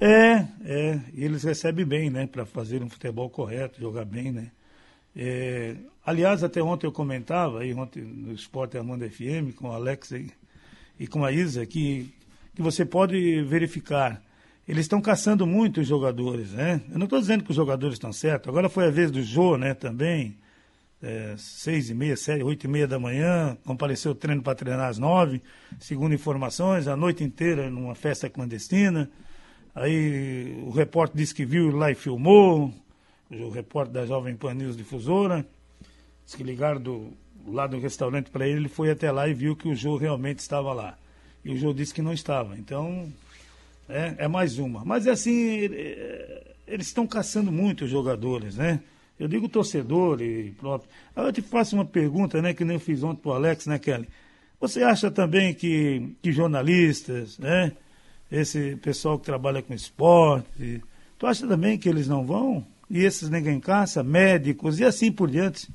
[0.00, 4.50] É, é, e eles recebem bem, né, para fazer um futebol correto, jogar bem, né.
[5.16, 10.12] É, aliás, até ontem eu comentava, aí ontem no Esporte Armando FM, com o Alex
[10.12, 10.30] aí,
[11.00, 12.14] e com a Isa, que,
[12.54, 14.22] que você pode verificar.
[14.68, 16.82] Eles estão caçando muito os jogadores, né?
[16.90, 18.50] Eu não estou dizendo que os jogadores estão certos.
[18.50, 20.36] Agora foi a vez do Jô, né, também.
[21.00, 24.88] É, seis e meia, sete, oito e meia da manhã, compareceu o treino para treinar
[24.88, 25.40] às nove,
[25.78, 29.08] segundo informações, a noite inteira numa festa clandestina.
[29.74, 32.74] Aí o repórter disse que viu lá e filmou,
[33.30, 35.46] o repórter da Jovem Pan News Difusora,
[36.24, 37.12] disse que ligaram do,
[37.46, 40.40] lá do restaurante para ele, ele foi até lá e viu que o Jô realmente
[40.40, 40.98] estava lá.
[41.44, 42.58] E o Jô disse que não estava.
[42.58, 43.08] Então,
[43.88, 44.84] é, é mais uma.
[44.84, 48.80] Mas assim, eh, eles estão caçando muito os jogadores, né?
[49.18, 50.90] Eu digo torcedor e próprio.
[51.16, 53.78] Aí eu te faço uma pergunta, né, que nem eu fiz ontem pro Alex, né,
[53.78, 54.08] Kelly?
[54.60, 57.72] Você acha também que, que jornalistas, né?
[58.30, 60.82] Esse pessoal que trabalha com esporte,
[61.18, 62.66] tu acha também que eles não vão?
[62.90, 65.68] E esses ninguém caça, médicos e assim por diante?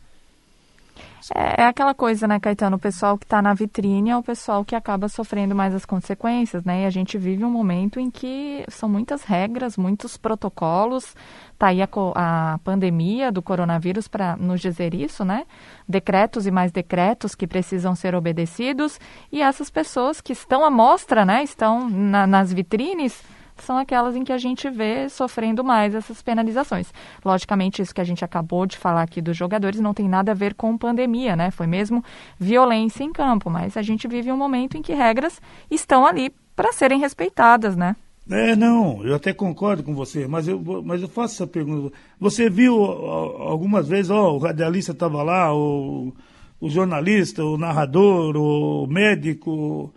[1.34, 2.76] É, é aquela coisa, né, Caetano?
[2.76, 6.64] O pessoal que está na vitrine é o pessoal que acaba sofrendo mais as consequências,
[6.64, 6.84] né?
[6.84, 11.16] E a gente vive um momento em que são muitas regras, muitos protocolos.
[11.58, 15.46] Tá aí a, a pandemia do coronavírus para nos dizer isso, né?
[15.88, 19.00] Decretos e mais decretos que precisam ser obedecidos.
[19.32, 21.44] E essas pessoas que estão à mostra, né?
[21.44, 23.22] Estão na, nas vitrines
[23.58, 26.94] são aquelas em que a gente vê sofrendo mais essas penalizações.
[27.24, 30.36] Logicamente, isso que a gente acabou de falar aqui dos jogadores não tem nada a
[30.36, 31.52] ver com pandemia, né?
[31.52, 32.04] Foi mesmo
[32.40, 36.72] violência em campo, mas a gente vive um momento em que regras estão ali para
[36.72, 37.96] serem respeitadas, né?
[38.30, 41.94] É, não, eu até concordo com você, mas eu, mas eu faço essa pergunta.
[42.20, 46.14] Você viu algumas vezes, ó, o radialista estava lá, o,
[46.60, 49.94] o jornalista, o narrador, o médico,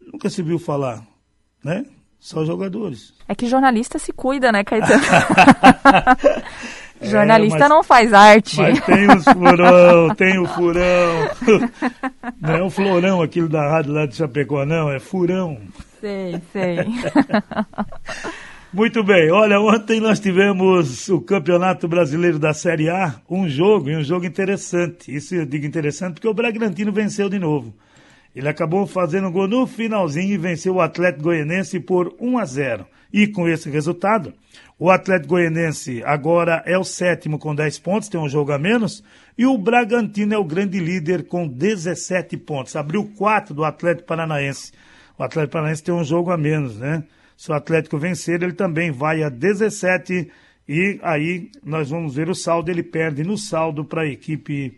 [0.00, 1.06] nunca se viu falar,
[1.62, 1.84] né?
[2.18, 3.14] Só jogadores.
[3.28, 5.02] É que jornalista se cuida, né, Caetano?
[7.00, 8.56] jornalista é, mas, não faz arte.
[8.56, 11.30] Mas tem os furão, tem o furão.
[12.40, 15.58] Não é o florão aquilo da rádio lá de Chapecó, não, é furão.
[16.00, 16.78] Sei, sei.
[18.72, 23.96] Muito bem, olha, ontem nós tivemos o Campeonato Brasileiro da Série A, um jogo, e
[23.96, 25.14] um jogo interessante.
[25.14, 27.74] Isso eu digo interessante porque o Bragantino venceu de novo.
[28.36, 32.86] Ele acabou fazendo gol no finalzinho e venceu o Atlético Goianense por 1 a 0.
[33.10, 34.34] E com esse resultado,
[34.78, 39.02] o Atlético Goianense agora é o sétimo com 10 pontos, tem um jogo a menos,
[39.38, 42.76] e o Bragantino é o grande líder com 17 pontos.
[42.76, 44.70] Abriu 4 do Atlético Paranaense.
[45.18, 47.04] O Atlético Paranaense tem um jogo a menos, né?
[47.38, 50.30] Se o Atlético vencer, ele também vai a 17
[50.68, 54.76] e aí nós vamos ver o saldo, ele perde no saldo para a equipe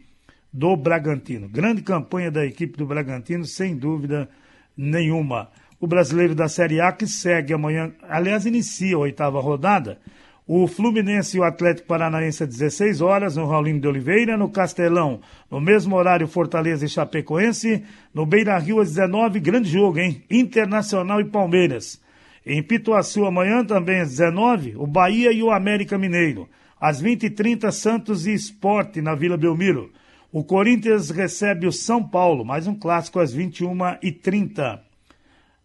[0.53, 1.49] do Bragantino.
[1.49, 4.29] Grande campanha da equipe do Bragantino, sem dúvida
[4.77, 5.51] nenhuma.
[5.81, 9.99] O brasileiro da Série A que segue amanhã, aliás, inicia a oitava rodada.
[10.47, 15.21] O Fluminense e o Atlético Paranaense às 16 horas, no Raulino de Oliveira, no Castelão,
[15.51, 17.85] no mesmo horário Fortaleza e Chapecoense,
[18.15, 20.25] no Beira Rio às 19, grande jogo, hein?
[20.31, 22.01] Internacional e Palmeiras.
[22.47, 26.49] Em Pituaçu amanhã também às 19, o Bahia e o América Mineiro.
[26.81, 29.93] Às 20h30, Santos e Esporte na Vila Belmiro.
[30.31, 34.79] O Corinthians recebe o São Paulo, mais um clássico às 21h30.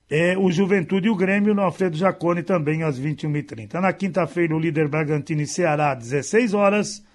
[0.09, 3.73] É, o Juventude e o Grêmio no Alfredo Jacone também às 21h30.
[3.81, 7.05] Na quinta-feira, o líder Bragantino e Ceará, às 16 horas.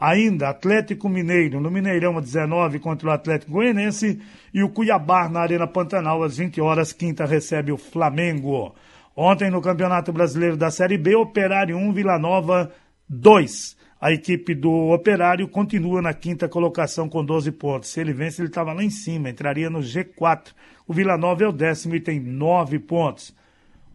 [0.00, 4.22] Ainda Atlético Mineiro no Mineirão às 19 contra o Atlético Goianense.
[4.54, 6.94] E o Cuiabá na Arena Pantanal às 20 horas.
[6.94, 8.74] Quinta recebe o Flamengo.
[9.14, 12.72] Ontem no Campeonato Brasileiro da Série B, Operário 1, Vila Nova
[13.10, 13.83] 2.
[14.04, 17.88] A equipe do Operário continua na quinta colocação com 12 pontos.
[17.88, 20.48] Se ele vence, ele estava lá em cima, entraria no G4.
[20.86, 23.34] O Vila Nova é o décimo e tem 9 pontos.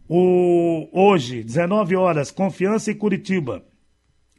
[0.08, 3.62] O, hoje, 19 horas, Confiança e Curitiba.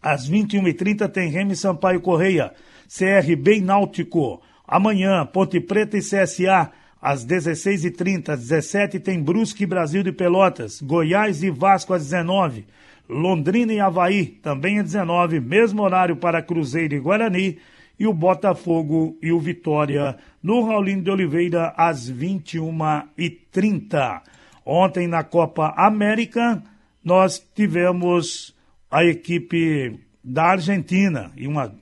[0.01, 2.53] Às 21h30 tem Remy Sampaio Correia,
[2.89, 4.41] CRB e Náutico.
[4.67, 6.69] Amanhã, Ponte Preta e CSA.
[7.01, 12.65] Às 16h30, às 17 tem Brusque Brasil de Pelotas, Goiás e Vasco às 19
[13.11, 17.59] Londrina e Havaí, também às 19, mesmo horário para Cruzeiro e Guarani,
[17.99, 24.21] e o Botafogo e o Vitória no Raulino de Oliveira às 21h30.
[24.65, 26.63] Ontem na Copa América
[27.03, 28.55] nós tivemos
[28.89, 31.75] a equipe da Argentina e uma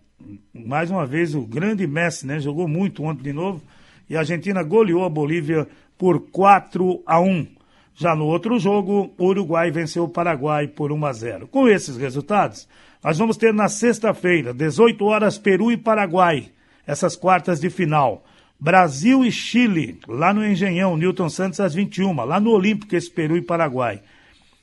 [0.53, 3.61] mais uma vez o grande Messi, né, jogou muito ontem de novo
[4.09, 5.65] e a Argentina goleou a Bolívia
[5.97, 7.58] por 4 a 1.
[7.99, 11.47] Já no outro jogo, o Uruguai venceu o Paraguai por 1 a 0.
[11.49, 12.65] Com esses resultados,
[13.03, 16.49] nós vamos ter na sexta-feira, 18 horas, Peru e Paraguai,
[16.87, 18.23] essas quartas de final.
[18.57, 23.35] Brasil e Chile, lá no Engenhão, Newton Santos às 21, lá no Olímpico, esse Peru
[23.35, 24.01] e Paraguai.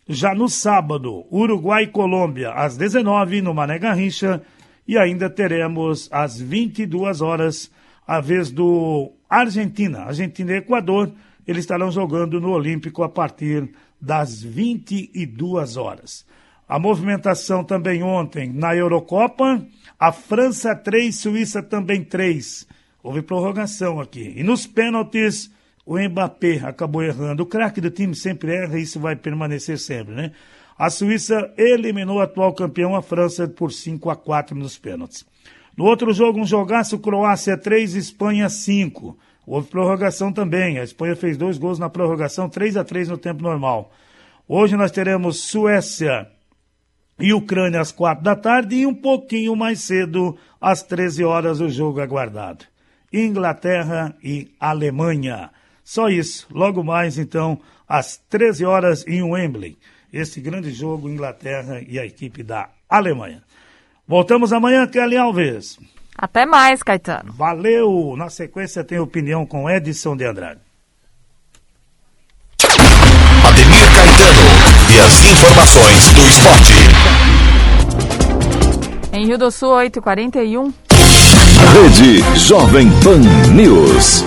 [0.08, 4.40] Já no sábado, Uruguai e Colômbia, às 19, no Mané Garrincha,
[4.88, 7.70] e ainda teremos às 22 horas
[8.06, 11.12] a vez do Argentina, Argentina e Equador,
[11.46, 13.70] eles estarão jogando no Olímpico a partir
[14.00, 16.26] das 22 horas.
[16.68, 19.64] A movimentação também ontem na Eurocopa,
[19.98, 22.66] a França 3, Suíça também 3.
[23.02, 24.34] Houve prorrogação aqui.
[24.36, 25.48] E nos pênaltis,
[25.84, 27.44] o Mbappé acabou errando.
[27.44, 30.32] O craque do time sempre erra e isso vai permanecer sempre, né?
[30.76, 35.24] A Suíça eliminou o atual campeão, a França, por 5 a 4 nos pênaltis.
[35.76, 39.16] No outro jogo, um jogaço, Croácia 3, Espanha 5.
[39.46, 40.78] Houve prorrogação também.
[40.78, 43.92] A Espanha fez dois gols na prorrogação, 3 a 3 no tempo normal.
[44.48, 46.28] Hoje nós teremos Suécia
[47.18, 51.68] e Ucrânia às quatro da tarde e um pouquinho mais cedo, às 13 horas, o
[51.68, 52.64] jogo aguardado.
[53.12, 55.50] Inglaterra e Alemanha.
[55.84, 56.46] Só isso.
[56.50, 59.78] Logo mais, então, às 13 horas em Wembley.
[60.12, 63.42] Esse grande jogo, Inglaterra e a equipe da Alemanha.
[64.06, 65.78] Voltamos amanhã, Kelly Alves.
[66.18, 67.32] Até mais, Caetano.
[67.32, 68.14] Valeu!
[68.16, 70.60] Na sequência tem opinião com Edson de Andrade.
[73.44, 74.40] Ademir Caetano
[74.90, 76.72] e as informações do esporte.
[79.12, 80.72] Em Rio do Sul, 8h41.
[81.72, 83.20] Rede Jovem Pan
[83.54, 84.24] News.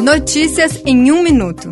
[0.00, 1.70] Notícias em um minuto.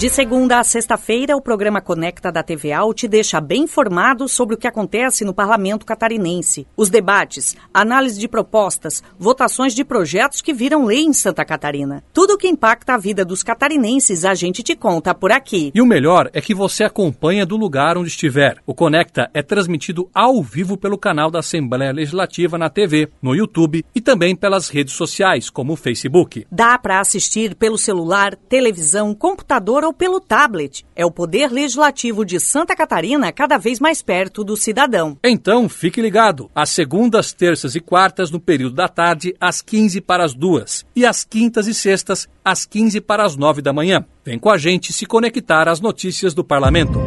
[0.00, 4.58] De segunda a sexta-feira, o programa Conecta da TVA te deixa bem informado sobre o
[4.58, 6.66] que acontece no parlamento catarinense.
[6.74, 12.02] Os debates, análise de propostas, votações de projetos que viram lei em Santa Catarina.
[12.14, 15.70] Tudo o que impacta a vida dos catarinenses a gente te conta por aqui.
[15.74, 18.56] E o melhor é que você acompanha do lugar onde estiver.
[18.64, 23.84] O Conecta é transmitido ao vivo pelo canal da Assembleia Legislativa na TV, no YouTube
[23.94, 26.46] e também pelas redes sociais, como o Facebook.
[26.50, 30.84] Dá para assistir pelo celular, televisão, computador ou pelo tablet.
[30.94, 35.18] É o poder legislativo de Santa Catarina cada vez mais perto do cidadão.
[35.24, 36.50] Então, fique ligado.
[36.54, 40.84] Às segundas, terças e quartas, no período da tarde, às 15 para as duas.
[40.94, 44.04] E às quintas e sextas, às 15 para as 9 da manhã.
[44.24, 47.00] Vem com a gente se conectar às notícias do parlamento.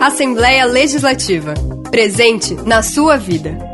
[0.00, 1.54] Assembleia Legislativa.
[1.90, 3.73] Presente na sua vida.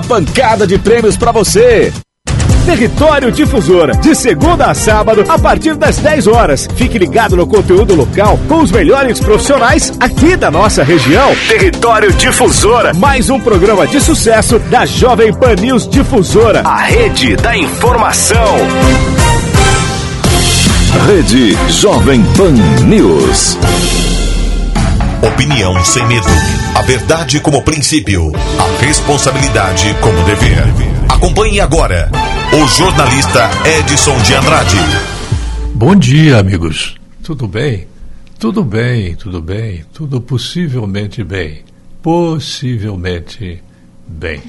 [0.00, 1.92] pancada de prêmios para você.
[2.64, 6.68] Território Difusora, de segunda a sábado, a partir das 10 horas.
[6.76, 11.34] Fique ligado no conteúdo local com os melhores profissionais aqui da nossa região.
[11.48, 17.56] Território Difusora, mais um programa de sucesso da Jovem Pan News Difusora, a rede da
[17.56, 18.56] informação.
[21.06, 22.52] Rede Jovem Pan
[22.86, 23.58] News.
[25.22, 26.26] Opinião sem medo.
[26.74, 28.32] A verdade como princípio.
[28.58, 30.64] A responsabilidade como dever.
[31.08, 32.10] Acompanhe agora
[32.52, 33.48] o jornalista
[33.78, 34.76] Edson de Andrade.
[35.74, 36.96] Bom dia, amigos.
[37.22, 37.86] Tudo bem?
[38.36, 41.62] Tudo bem, tudo bem, tudo possivelmente bem.
[42.02, 43.62] Possivelmente
[44.04, 44.42] bem.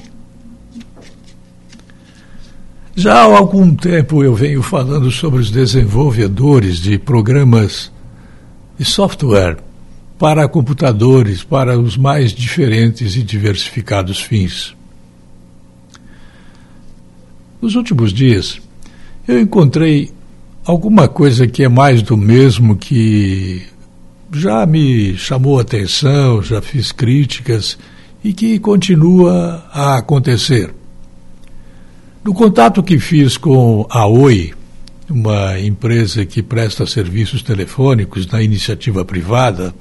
[2.96, 7.92] Já há algum tempo eu venho falando sobre os desenvolvedores de programas
[8.76, 9.58] de software
[10.18, 14.74] para computadores, para os mais diferentes e diversificados fins.
[17.60, 18.60] Nos últimos dias,
[19.26, 20.12] eu encontrei
[20.64, 23.62] alguma coisa que é mais do mesmo que
[24.32, 27.78] já me chamou atenção, já fiz críticas
[28.22, 30.74] e que continua a acontecer.
[32.24, 34.54] No contato que fiz com a Oi,
[35.08, 39.74] uma empresa que presta serviços telefônicos na iniciativa privada,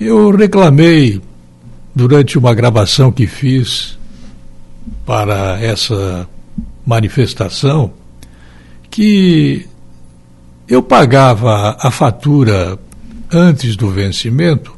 [0.00, 1.20] eu reclamei
[1.94, 3.98] durante uma gravação que fiz
[5.04, 6.28] para essa
[6.84, 7.92] manifestação
[8.90, 9.66] que
[10.68, 12.78] eu pagava a fatura
[13.32, 14.76] antes do vencimento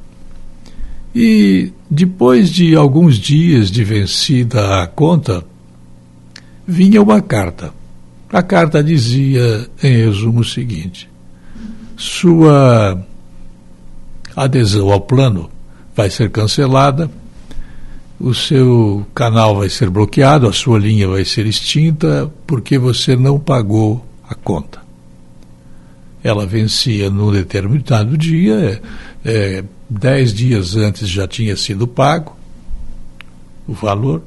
[1.14, 5.44] e depois de alguns dias de vencida a conta,
[6.66, 7.72] vinha uma carta.
[8.30, 11.08] A carta dizia, em resumo, o seguinte:
[11.96, 13.02] Sua
[14.44, 15.50] adesão ao plano
[15.94, 17.10] vai ser cancelada,
[18.20, 23.38] o seu canal vai ser bloqueado, a sua linha vai ser extinta porque você não
[23.38, 24.80] pagou a conta.
[26.22, 28.82] Ela vencia num determinado dia,
[29.24, 32.36] é, dez dias antes já tinha sido pago
[33.66, 34.22] o valor,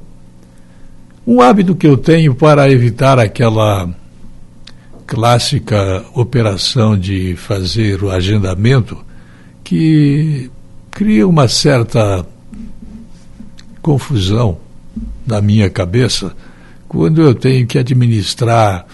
[1.24, 3.88] Um hábito que eu tenho para evitar aquela
[5.06, 8.98] clássica operação de fazer o agendamento
[9.72, 10.50] que
[10.90, 12.26] cria uma certa
[13.80, 14.58] confusão
[15.26, 16.36] na minha cabeça
[16.86, 18.84] quando eu tenho que administrar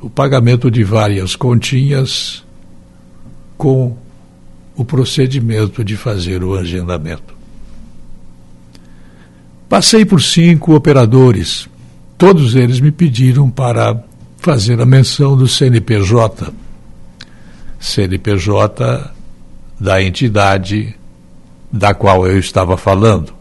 [0.00, 2.44] o pagamento de várias continhas
[3.56, 3.96] com
[4.74, 7.32] o procedimento de fazer o agendamento.
[9.68, 11.68] Passei por cinco operadores.
[12.16, 14.02] Todos eles me pediram para
[14.38, 16.52] fazer a menção do CNPJ.
[17.78, 19.16] CNPJ
[19.78, 20.94] da entidade
[21.70, 23.32] da qual eu estava falando.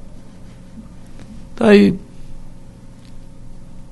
[1.55, 1.95] Daí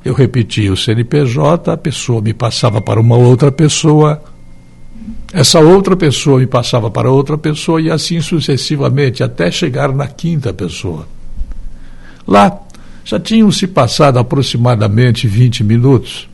[0.03, 4.21] eu repetia o CNPJ, a pessoa me passava para uma outra pessoa,
[5.33, 10.53] essa outra pessoa me passava para outra pessoa e assim sucessivamente, até chegar na quinta
[10.53, 11.07] pessoa.
[12.27, 12.59] Lá
[13.03, 16.29] já tinham se passado aproximadamente 20 minutos.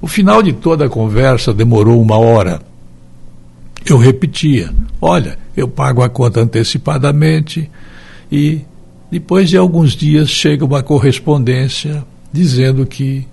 [0.00, 2.69] O final de toda a conversa demorou uma hora.
[3.90, 7.68] Eu repetia: Olha, eu pago a conta antecipadamente
[8.30, 8.60] e
[9.10, 13.26] depois de alguns dias chega uma correspondência dizendo que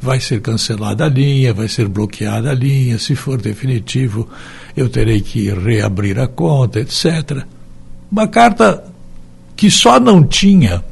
[0.00, 4.28] vai ser cancelada a linha, vai ser bloqueada a linha, se for definitivo
[4.76, 7.44] eu terei que reabrir a conta, etc.
[8.10, 8.82] Uma carta
[9.54, 10.82] que só não tinha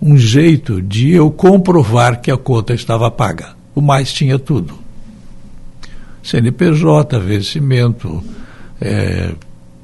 [0.00, 3.54] um jeito de eu comprovar que a conta estava paga.
[3.74, 4.85] O mais tinha tudo.
[6.26, 8.22] CNPJ, vencimento,
[8.80, 9.32] é,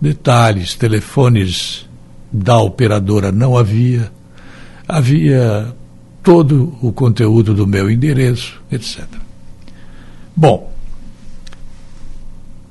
[0.01, 1.88] detalhes, telefones
[2.32, 4.11] da operadora não havia.
[4.88, 5.72] Havia
[6.20, 9.05] todo o conteúdo do meu endereço, etc.
[10.34, 10.72] Bom,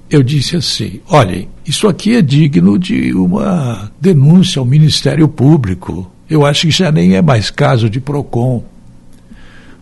[0.09, 6.11] eu disse assim: olhem, isso aqui é digno de uma denúncia ao Ministério Público.
[6.29, 8.65] Eu acho que já nem é mais caso de PROCON.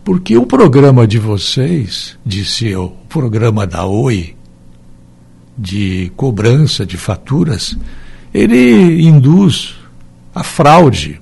[0.04, 4.36] Porque o programa de vocês, disse eu, o programa da Oi,
[5.58, 7.78] de cobrança de faturas,
[8.34, 9.76] ele induz
[10.34, 11.22] a fraude.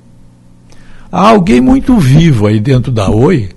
[1.11, 3.49] Há alguém muito vivo aí dentro da Oi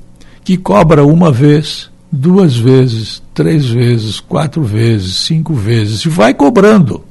[0.43, 7.05] que cobra uma vez, duas vezes, três vezes, quatro vezes, cinco vezes, e vai cobrando.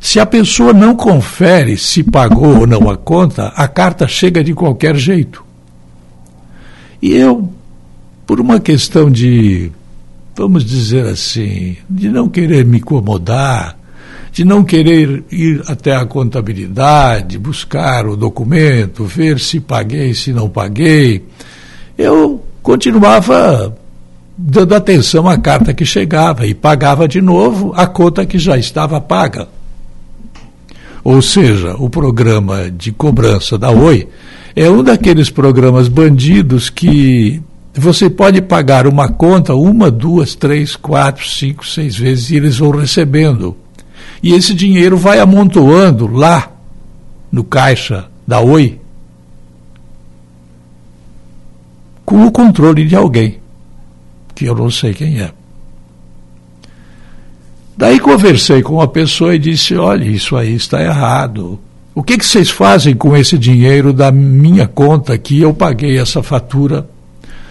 [0.00, 4.54] Se a pessoa não confere se pagou ou não a conta, a carta chega de
[4.54, 5.44] qualquer jeito.
[7.02, 7.52] E eu,
[8.24, 9.72] por uma questão de,
[10.36, 13.76] vamos dizer assim, de não querer me incomodar,
[14.30, 20.48] de não querer ir até a contabilidade, buscar o documento, ver se paguei, se não
[20.48, 21.26] paguei,
[21.98, 23.76] eu continuava
[24.38, 29.00] dando atenção à carta que chegava e pagava de novo a conta que já estava
[29.00, 29.48] paga.
[31.04, 34.08] Ou seja, o programa de cobrança da Oi
[34.54, 37.42] é um daqueles programas bandidos que
[37.74, 42.70] você pode pagar uma conta uma, duas, três, quatro, cinco, seis vezes e eles vão
[42.70, 43.56] recebendo.
[44.22, 46.52] E esse dinheiro vai amontoando lá
[47.30, 48.78] no caixa da Oi
[52.04, 53.38] com o controle de alguém,
[54.34, 55.32] que eu não sei quem é.
[57.76, 61.58] Daí conversei com uma pessoa e disse: olha, isso aí está errado.
[61.94, 66.22] O que, que vocês fazem com esse dinheiro da minha conta que eu paguei essa
[66.22, 66.88] fatura,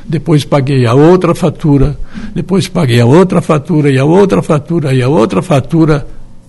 [0.04, 1.96] depois paguei a outra fatura,
[2.34, 6.08] depois paguei a outra fatura e a outra fatura e a outra fatura,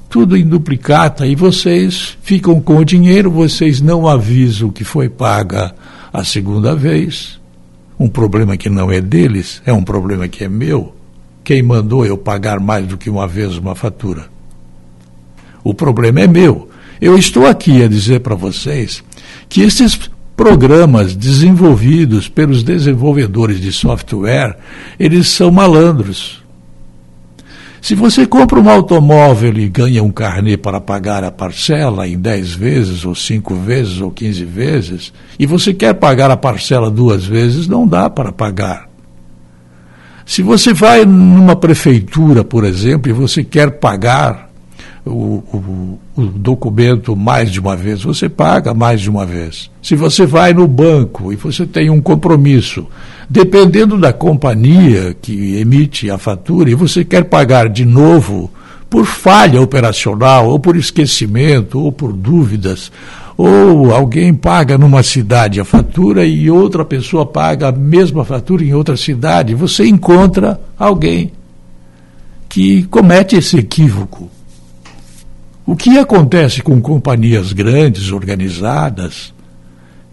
[0.09, 5.75] tudo em duplicata, e vocês ficam com o dinheiro, vocês não avisam que foi paga
[6.11, 7.39] a segunda vez.
[8.01, 10.95] Um problema que não é deles, é um problema que é meu.
[11.45, 14.27] Quem mandou eu pagar mais do que uma vez uma fatura?
[15.63, 16.72] O problema é meu.
[17.03, 19.03] Eu estou aqui a dizer para vocês
[19.49, 24.57] que esses programas desenvolvidos pelos desenvolvedores de software,
[25.01, 26.45] eles são malandros.
[27.81, 32.53] Se você compra um automóvel e ganha um carnê para pagar a parcela em 10
[32.53, 37.67] vezes, ou 5 vezes, ou 15 vezes, e você quer pagar a parcela duas vezes,
[37.67, 38.89] não dá para pagar.
[40.25, 44.52] Se você vai numa prefeitura, por exemplo, e você quer pagar
[45.05, 49.71] o, o, o, documento mais de uma vez, você paga mais de uma vez.
[49.83, 52.87] Se você vai no banco e você tem um compromisso,
[53.29, 58.51] dependendo da companhia que emite a fatura, e você quer pagar de novo
[58.89, 62.93] por falha operacional, ou por esquecimento, ou por dúvidas,
[63.37, 68.75] ou alguém paga numa cidade a fatura e outra pessoa paga a mesma fatura em
[68.75, 71.33] outra cidade, você encontra alguém
[72.49, 74.31] que comete esse equívoco.
[75.73, 79.33] O que acontece com companhias grandes, organizadas,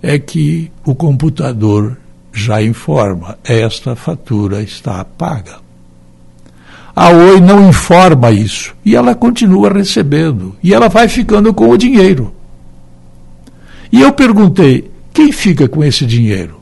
[0.02, 1.98] é que o computador
[2.32, 5.58] já informa: esta fatura está paga.
[6.96, 11.78] A Oi não informa isso e ela continua recebendo e ela vai ficando com o
[11.78, 12.34] dinheiro.
[13.92, 16.62] E eu perguntei: quem fica com esse dinheiro?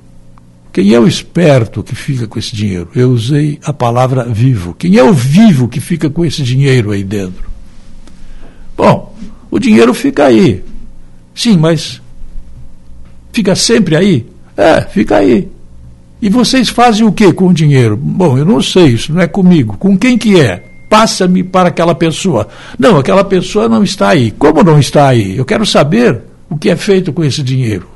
[0.73, 2.89] Quem é o esperto que fica com esse dinheiro?
[2.95, 4.73] Eu usei a palavra vivo.
[4.73, 7.56] Quem é o vivo que fica com esse dinheiro aí dentro?
[8.77, 9.15] Bom,
[9.49, 10.63] o dinheiro fica aí.
[11.33, 11.99] Sim, mas
[13.33, 14.25] fica sempre aí?
[14.55, 15.49] É, fica aí.
[16.21, 17.97] E vocês fazem o que com o dinheiro?
[17.97, 19.75] Bom, eu não sei, isso não é comigo.
[19.77, 20.63] Com quem que é?
[20.89, 22.47] Passa-me para aquela pessoa.
[22.77, 24.31] Não, aquela pessoa não está aí.
[24.31, 25.35] Como não está aí?
[25.35, 27.87] Eu quero saber o que é feito com esse dinheiro.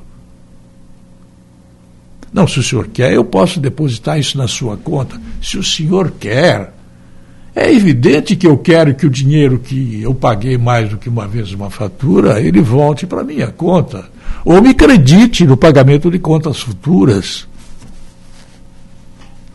[2.34, 5.20] Não, se o senhor quer, eu posso depositar isso na sua conta.
[5.42, 6.74] Se o senhor quer,
[7.56, 11.28] é evidente que eu quero que o dinheiro que eu paguei mais do que uma
[11.28, 14.06] vez uma fatura, ele volte para minha conta.
[14.46, 17.48] Ou me acredite no pagamento de contas futuras.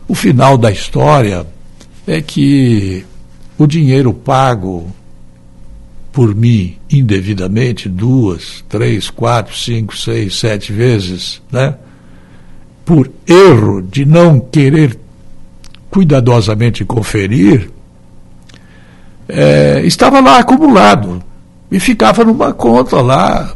[0.07, 1.45] O final da história
[2.05, 3.03] é que
[3.57, 4.91] o dinheiro pago
[6.11, 11.75] por mim indevidamente duas, três, quatro, cinco, seis, sete vezes, né?
[12.85, 14.97] Por erro de não querer
[15.89, 17.69] cuidadosamente conferir,
[19.27, 21.21] é, estava lá acumulado
[21.71, 23.53] e ficava numa conta lá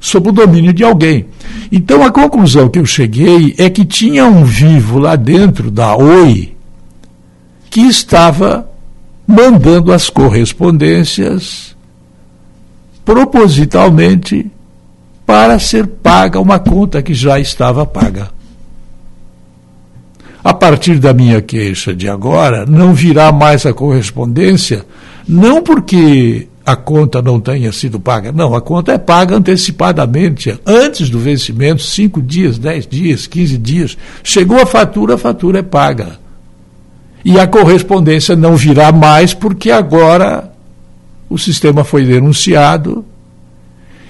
[0.00, 1.26] sob o domínio de alguém.
[1.70, 6.56] Então a conclusão que eu cheguei é que tinha um vivo lá dentro da Oi
[7.70, 8.68] que estava
[9.26, 11.74] mandando as correspondências
[13.04, 14.50] propositalmente
[15.24, 18.30] para ser paga uma conta que já estava paga.
[20.44, 24.84] A partir da minha queixa de agora, não virá mais a correspondência,
[25.28, 28.32] não porque a conta não tenha sido paga.
[28.32, 33.96] Não, a conta é paga antecipadamente, antes do vencimento, cinco dias, dez dias, quinze dias.
[34.22, 36.18] Chegou a fatura, a fatura é paga.
[37.24, 40.52] E a correspondência não virá mais porque agora
[41.30, 43.04] o sistema foi denunciado.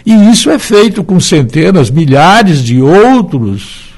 [0.05, 3.92] E isso é feito com centenas, milhares de outros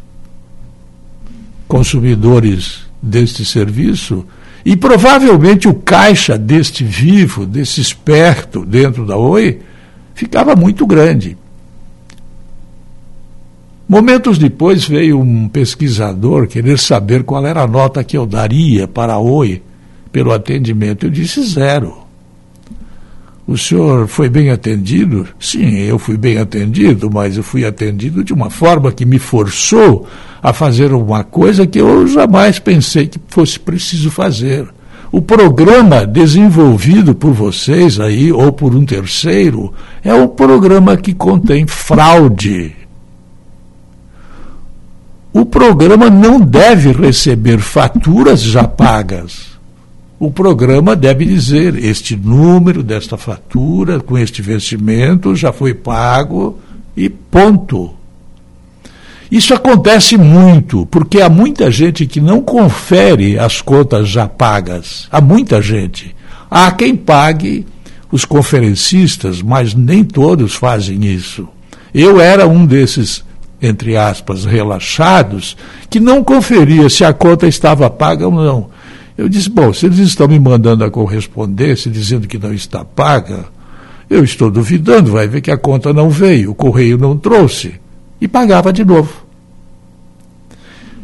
[1.75, 4.25] consumidores deste serviço
[4.65, 9.59] e provavelmente o caixa deste vivo, desse esperto dentro da Oi,
[10.15, 11.37] ficava muito grande.
[13.89, 19.15] Momentos depois veio um pesquisador querer saber qual era a nota que eu daria para
[19.15, 19.61] a Oi
[20.13, 21.07] pelo atendimento.
[21.07, 22.04] Eu disse zero.
[23.47, 25.29] O senhor foi bem atendido?
[25.39, 30.07] Sim, eu fui bem atendido, mas eu fui atendido de uma forma que me forçou
[30.43, 34.67] a fazer uma coisa que eu jamais pensei que fosse preciso fazer.
[35.13, 39.73] O programa desenvolvido por vocês aí, ou por um terceiro,
[40.03, 42.75] é um programa que contém fraude.
[45.35, 49.54] O programa não deve receber faturas já pagas
[50.19, 56.59] o programa deve dizer: este número desta fatura, com este vencimento, já foi pago
[56.97, 57.95] e ponto.
[59.31, 65.09] Isso acontece muito, porque há muita gente que não confere as contas já pagas.
[65.11, 66.15] Há muita gente.
[66.51, 67.67] Há quem pague
[68.13, 71.49] os conferencistas, mas nem todos fazem isso.
[71.93, 73.25] Eu era um desses,
[73.61, 75.57] entre aspas, relaxados,
[75.91, 78.74] que não conferia se a conta estava paga ou não.
[79.17, 83.47] Eu disse: bom, se eles estão me mandando a correspondência dizendo que não está paga,
[84.09, 87.75] eu estou duvidando, vai ver que a conta não veio, o correio não trouxe.
[88.21, 89.25] E pagava de novo.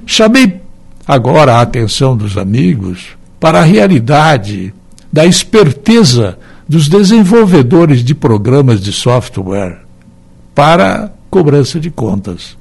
[0.07, 0.61] Chamei
[1.07, 3.09] agora a atenção dos amigos
[3.39, 4.75] para a realidade
[5.13, 6.39] da esperteza
[6.69, 9.81] dos desenvolvedores de programas de software
[10.55, 12.57] para cobrança de contas.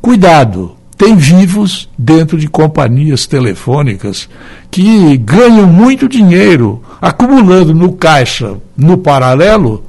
[0.00, 0.81] Cuidado!
[1.02, 4.28] Tem vivos dentro de companhias telefônicas
[4.70, 9.84] que ganham muito dinheiro acumulando no caixa, no paralelo,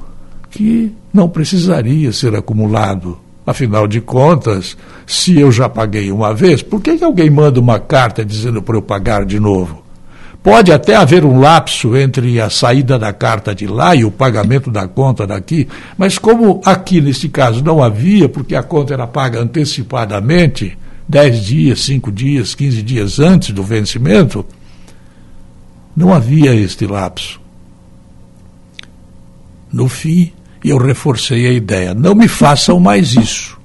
[0.50, 3.16] que não precisaria ser acumulado.
[3.46, 7.78] Afinal de contas, se eu já paguei uma vez, por que, que alguém manda uma
[7.78, 9.84] carta dizendo para eu pagar de novo?
[10.42, 14.68] Pode até haver um lapso entre a saída da carta de lá e o pagamento
[14.68, 19.40] da conta daqui, mas como aqui nesse caso não havia, porque a conta era paga
[19.40, 20.76] antecipadamente,
[21.08, 24.44] dez dias, cinco dias, quinze dias antes do vencimento,
[25.96, 27.40] não havia este lapso.
[29.72, 30.32] No fim,
[30.64, 33.58] eu reforcei a ideia: não me façam mais isso.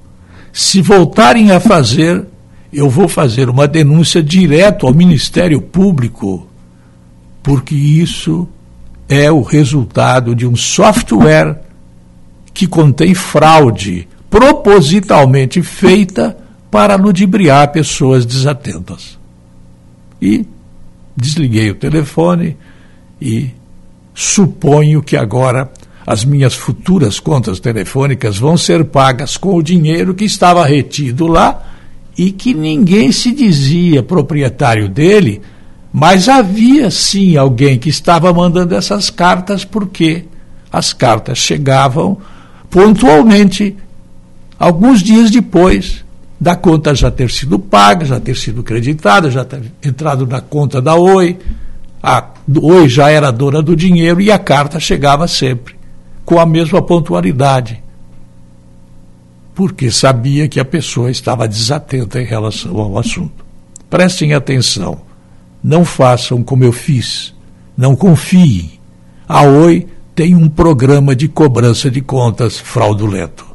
[0.52, 2.26] Se voltarem a fazer,
[2.72, 6.46] eu vou fazer uma denúncia direto ao Ministério Público,
[7.42, 8.48] porque isso
[9.08, 11.60] é o resultado de um software
[12.52, 16.36] que contém fraude propositalmente feita
[16.70, 19.18] para ludibriar pessoas desatentas.
[20.22, 20.46] E
[21.16, 22.56] desliguei o telefone
[23.20, 23.50] e
[24.14, 25.70] suponho que agora
[26.06, 31.62] as minhas futuras contas telefônicas vão ser pagas com o dinheiro que estava retido lá
[32.16, 35.40] e que ninguém se dizia proprietário dele,
[35.92, 40.24] mas havia sim alguém que estava mandando essas cartas porque
[40.72, 42.18] as cartas chegavam
[42.68, 43.76] pontualmente
[44.58, 46.04] alguns dias depois
[46.40, 50.80] da conta já ter sido paga, já ter sido creditada, já ter entrado na conta
[50.80, 51.38] da Oi.
[52.02, 52.30] A
[52.62, 55.74] Oi já era dona do dinheiro e a carta chegava sempre
[56.24, 57.82] com a mesma pontualidade,
[59.54, 63.44] porque sabia que a pessoa estava desatenta em relação ao assunto.
[63.90, 65.00] Prestem atenção,
[65.62, 67.34] não façam como eu fiz,
[67.76, 68.78] não confiem.
[69.28, 73.49] A Oi tem um programa de cobrança de contas fraudulento.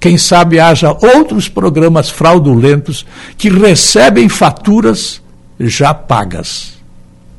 [0.00, 3.04] Quem sabe haja outros programas fraudulentos
[3.36, 5.20] que recebem faturas
[5.60, 6.72] já pagas.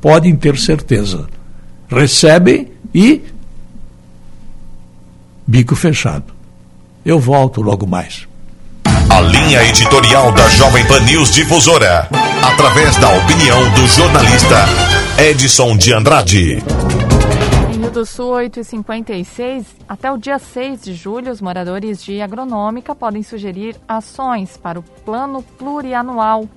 [0.00, 1.26] Podem ter certeza.
[1.88, 3.20] Recebem e
[5.44, 6.32] bico fechado.
[7.04, 8.28] Eu volto logo mais.
[9.10, 12.08] A linha editorial da Jovem Pan News Difusora,
[12.42, 14.64] através da opinião do jornalista
[15.18, 16.62] Edson de Andrade.
[17.92, 19.66] Do Sul, 8h56.
[19.86, 24.82] Até o dia 6 de julho, os moradores de Agronômica podem sugerir ações para o
[24.82, 26.48] Plano Plurianual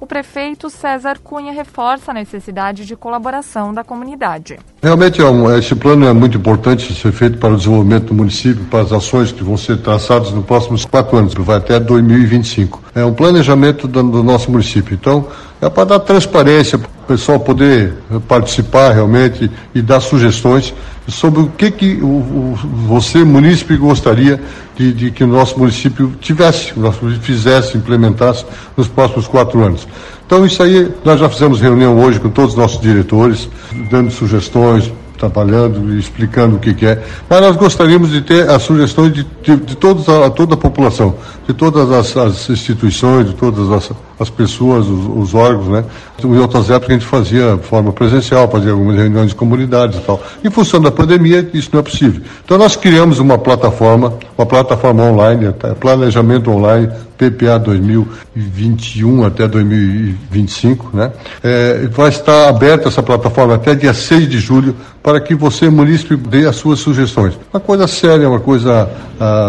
[0.00, 4.58] o prefeito César Cunha reforça a necessidade de colaboração da comunidade.
[4.82, 8.80] Realmente, é esse plano é muito importante ser feito para o desenvolvimento do município, para
[8.80, 12.82] as ações que vão ser traçadas nos próximos quatro anos, que vai até 2025.
[12.94, 14.94] É um planejamento do, do nosso município.
[14.94, 15.28] Então,
[15.60, 17.94] é para dar transparência, para o pessoal poder
[18.26, 20.72] participar realmente e dar sugestões
[21.06, 24.40] sobre o que, que o, o, você, munícipe, gostaria
[24.76, 28.44] de, de, que o nosso município tivesse, o nosso município fizesse, implementasse
[28.76, 29.86] nos próximos quatro anos.
[30.26, 33.48] Então, isso aí, nós já fizemos reunião hoje com todos os nossos diretores,
[33.90, 37.02] dando sugestões, trabalhando e explicando o que, que, é.
[37.28, 41.16] Mas nós gostaríamos de ter as sugestões de, de, de todos a, toda a população,
[41.46, 43.90] de todas as, as instituições, de todas as,
[44.20, 45.84] as pessoas, os, os, órgãos, né?
[46.22, 50.02] Em outras épocas a gente fazia de forma presencial, fazia algumas reuniões de comunidades e
[50.02, 50.22] tal.
[50.44, 52.20] Em função da pandemia, isso não é possível.
[52.44, 61.12] Então nós criamos uma plataforma, uma plataforma online, planejamento online, PPA 2021 até 2025, né?
[61.42, 66.14] É, vai estar aberta essa plataforma até dia 6 de julho para que você, munícipe,
[66.16, 67.38] dê as suas sugestões.
[67.52, 68.88] Uma coisa séria, uma coisa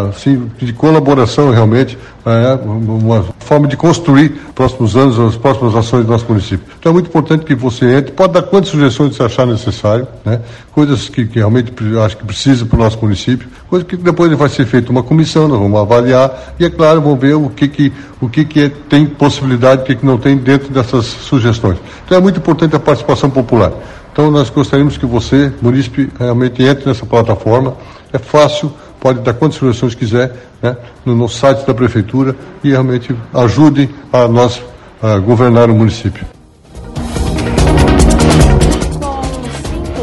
[0.10, 6.12] assim, de colaboração realmente, é, uma forma de construir próximos anos, as próximas ações do
[6.12, 6.68] nosso município.
[6.80, 10.40] Então é muito importante que você entre, pode dar quantas sugestões você achar necessário, né?
[10.72, 11.74] coisas que, que realmente
[12.06, 15.48] acho que precisa para o nosso município, coisas que depois vai ser feita uma comissão,
[15.48, 17.92] nós vamos avaliar e, é claro, vamos ver o que, que,
[18.22, 21.80] o que, que é, tem possibilidade, o que, que não tem dentro dessas sugestões.
[22.06, 23.74] Então é muito importante a participação popular.
[24.14, 27.74] Então nós gostaríamos que você, munícipe, realmente entre nessa plataforma.
[28.14, 33.14] É fácil, pode dar quantas sugestões quiser né, no, no site da prefeitura e realmente
[33.34, 34.62] ajude a nós
[35.02, 36.26] a governar o município.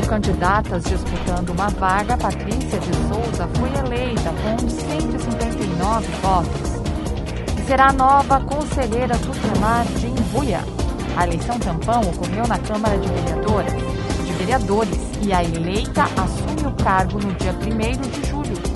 [0.09, 8.40] Candidatas disputando uma vaga, Patrícia de Souza foi eleita com 159 votos e será nova
[8.40, 10.61] conselheira tutelar de Imbuia.
[11.16, 17.20] A eleição tampão ocorreu na Câmara de de Vereadores e a eleita assume o cargo
[17.20, 18.68] no dia 1 de julho.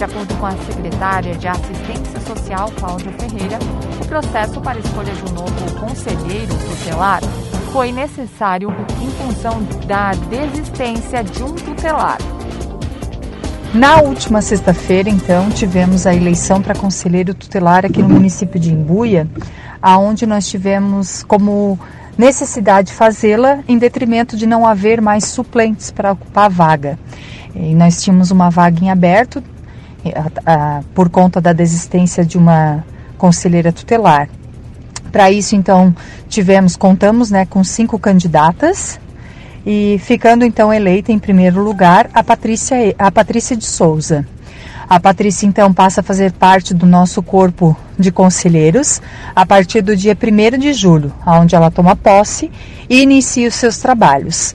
[0.00, 3.58] De acordo com a secretária de Assistência Social, Cláudia Ferreira,
[4.00, 7.20] o processo para escolha de um novo conselheiro tutelar
[7.70, 12.16] foi necessário em função da desistência de um tutelar.
[13.74, 19.28] Na última sexta-feira, então, tivemos a eleição para conselheiro tutelar aqui no município de Imbuia,
[19.82, 21.78] aonde nós tivemos como
[22.16, 26.98] necessidade fazê-la em detrimento de não haver mais suplentes para ocupar a vaga.
[27.54, 29.42] E nós tínhamos uma vaga em aberto
[30.14, 32.84] a, a, por conta da desistência de uma
[33.18, 34.28] conselheira tutelar.
[35.12, 35.94] Para isso, então,
[36.28, 39.00] tivemos, contamos né, com cinco candidatas
[39.66, 44.26] e ficando então eleita em primeiro lugar a Patrícia, a Patrícia de Souza.
[44.88, 49.00] A Patrícia, então, passa a fazer parte do nosso corpo de conselheiros
[49.36, 52.50] a partir do dia 1 de julho, onde ela toma posse
[52.88, 54.54] e inicia os seus trabalhos.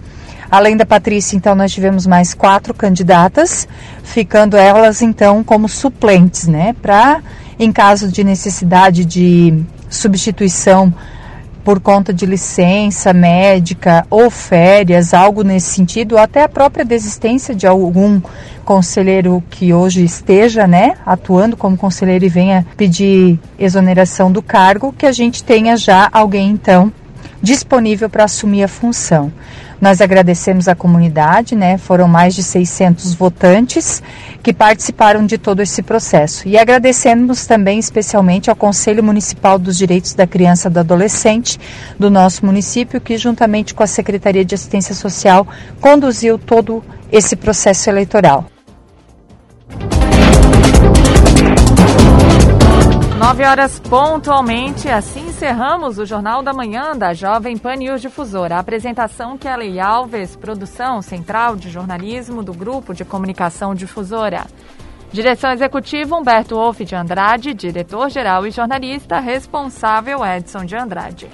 [0.49, 3.67] Além da Patrícia, então, nós tivemos mais quatro candidatas,
[4.03, 6.75] ficando elas, então, como suplentes, né?
[6.81, 7.21] Para,
[7.59, 10.93] em caso de necessidade de substituição
[11.65, 17.55] por conta de licença médica ou férias, algo nesse sentido, ou até a própria desistência
[17.55, 18.21] de algum
[18.63, 25.07] conselheiro que hoje esteja, né, atuando como conselheiro e venha pedir exoneração do cargo, que
[25.07, 26.93] a gente tenha já alguém então
[27.41, 29.31] disponível para assumir a função.
[29.85, 31.77] Nós agradecemos a comunidade, né?
[31.77, 34.01] Foram mais de 600 votantes
[34.41, 36.47] que participaram de todo esse processo.
[36.47, 41.59] E agradecemos também especialmente ao Conselho Municipal dos Direitos da Criança e do Adolescente
[41.99, 45.47] do nosso município, que juntamente com a Secretaria de Assistência Social
[45.79, 48.54] conduziu todo esse processo eleitoral.
[53.25, 58.55] 9 horas pontualmente, assim encerramos o Jornal da Manhã da Jovem Pan News Difusora.
[58.55, 64.45] A apresentação Kelly Alves, produção central de jornalismo do Grupo de Comunicação Difusora.
[65.11, 71.27] Direção executiva Humberto Wolff de Andrade, diretor-geral e jornalista responsável Edson de Andrade.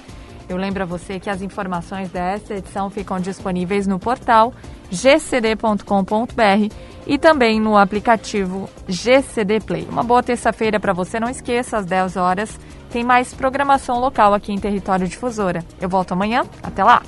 [0.52, 4.52] Eu lembro a você que as informações desta edição ficam disponíveis no portal
[4.90, 6.74] gcd.com.br
[7.06, 9.86] e também no aplicativo GCD Play.
[9.88, 14.52] Uma boa terça-feira para você, não esqueça, às 10 horas tem mais programação local aqui
[14.52, 15.64] em Território Difusora.
[15.80, 17.02] Eu volto amanhã, até lá.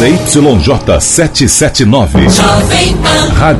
[0.00, 2.26] ZYJ 779.
[3.36, 3.58] Rádio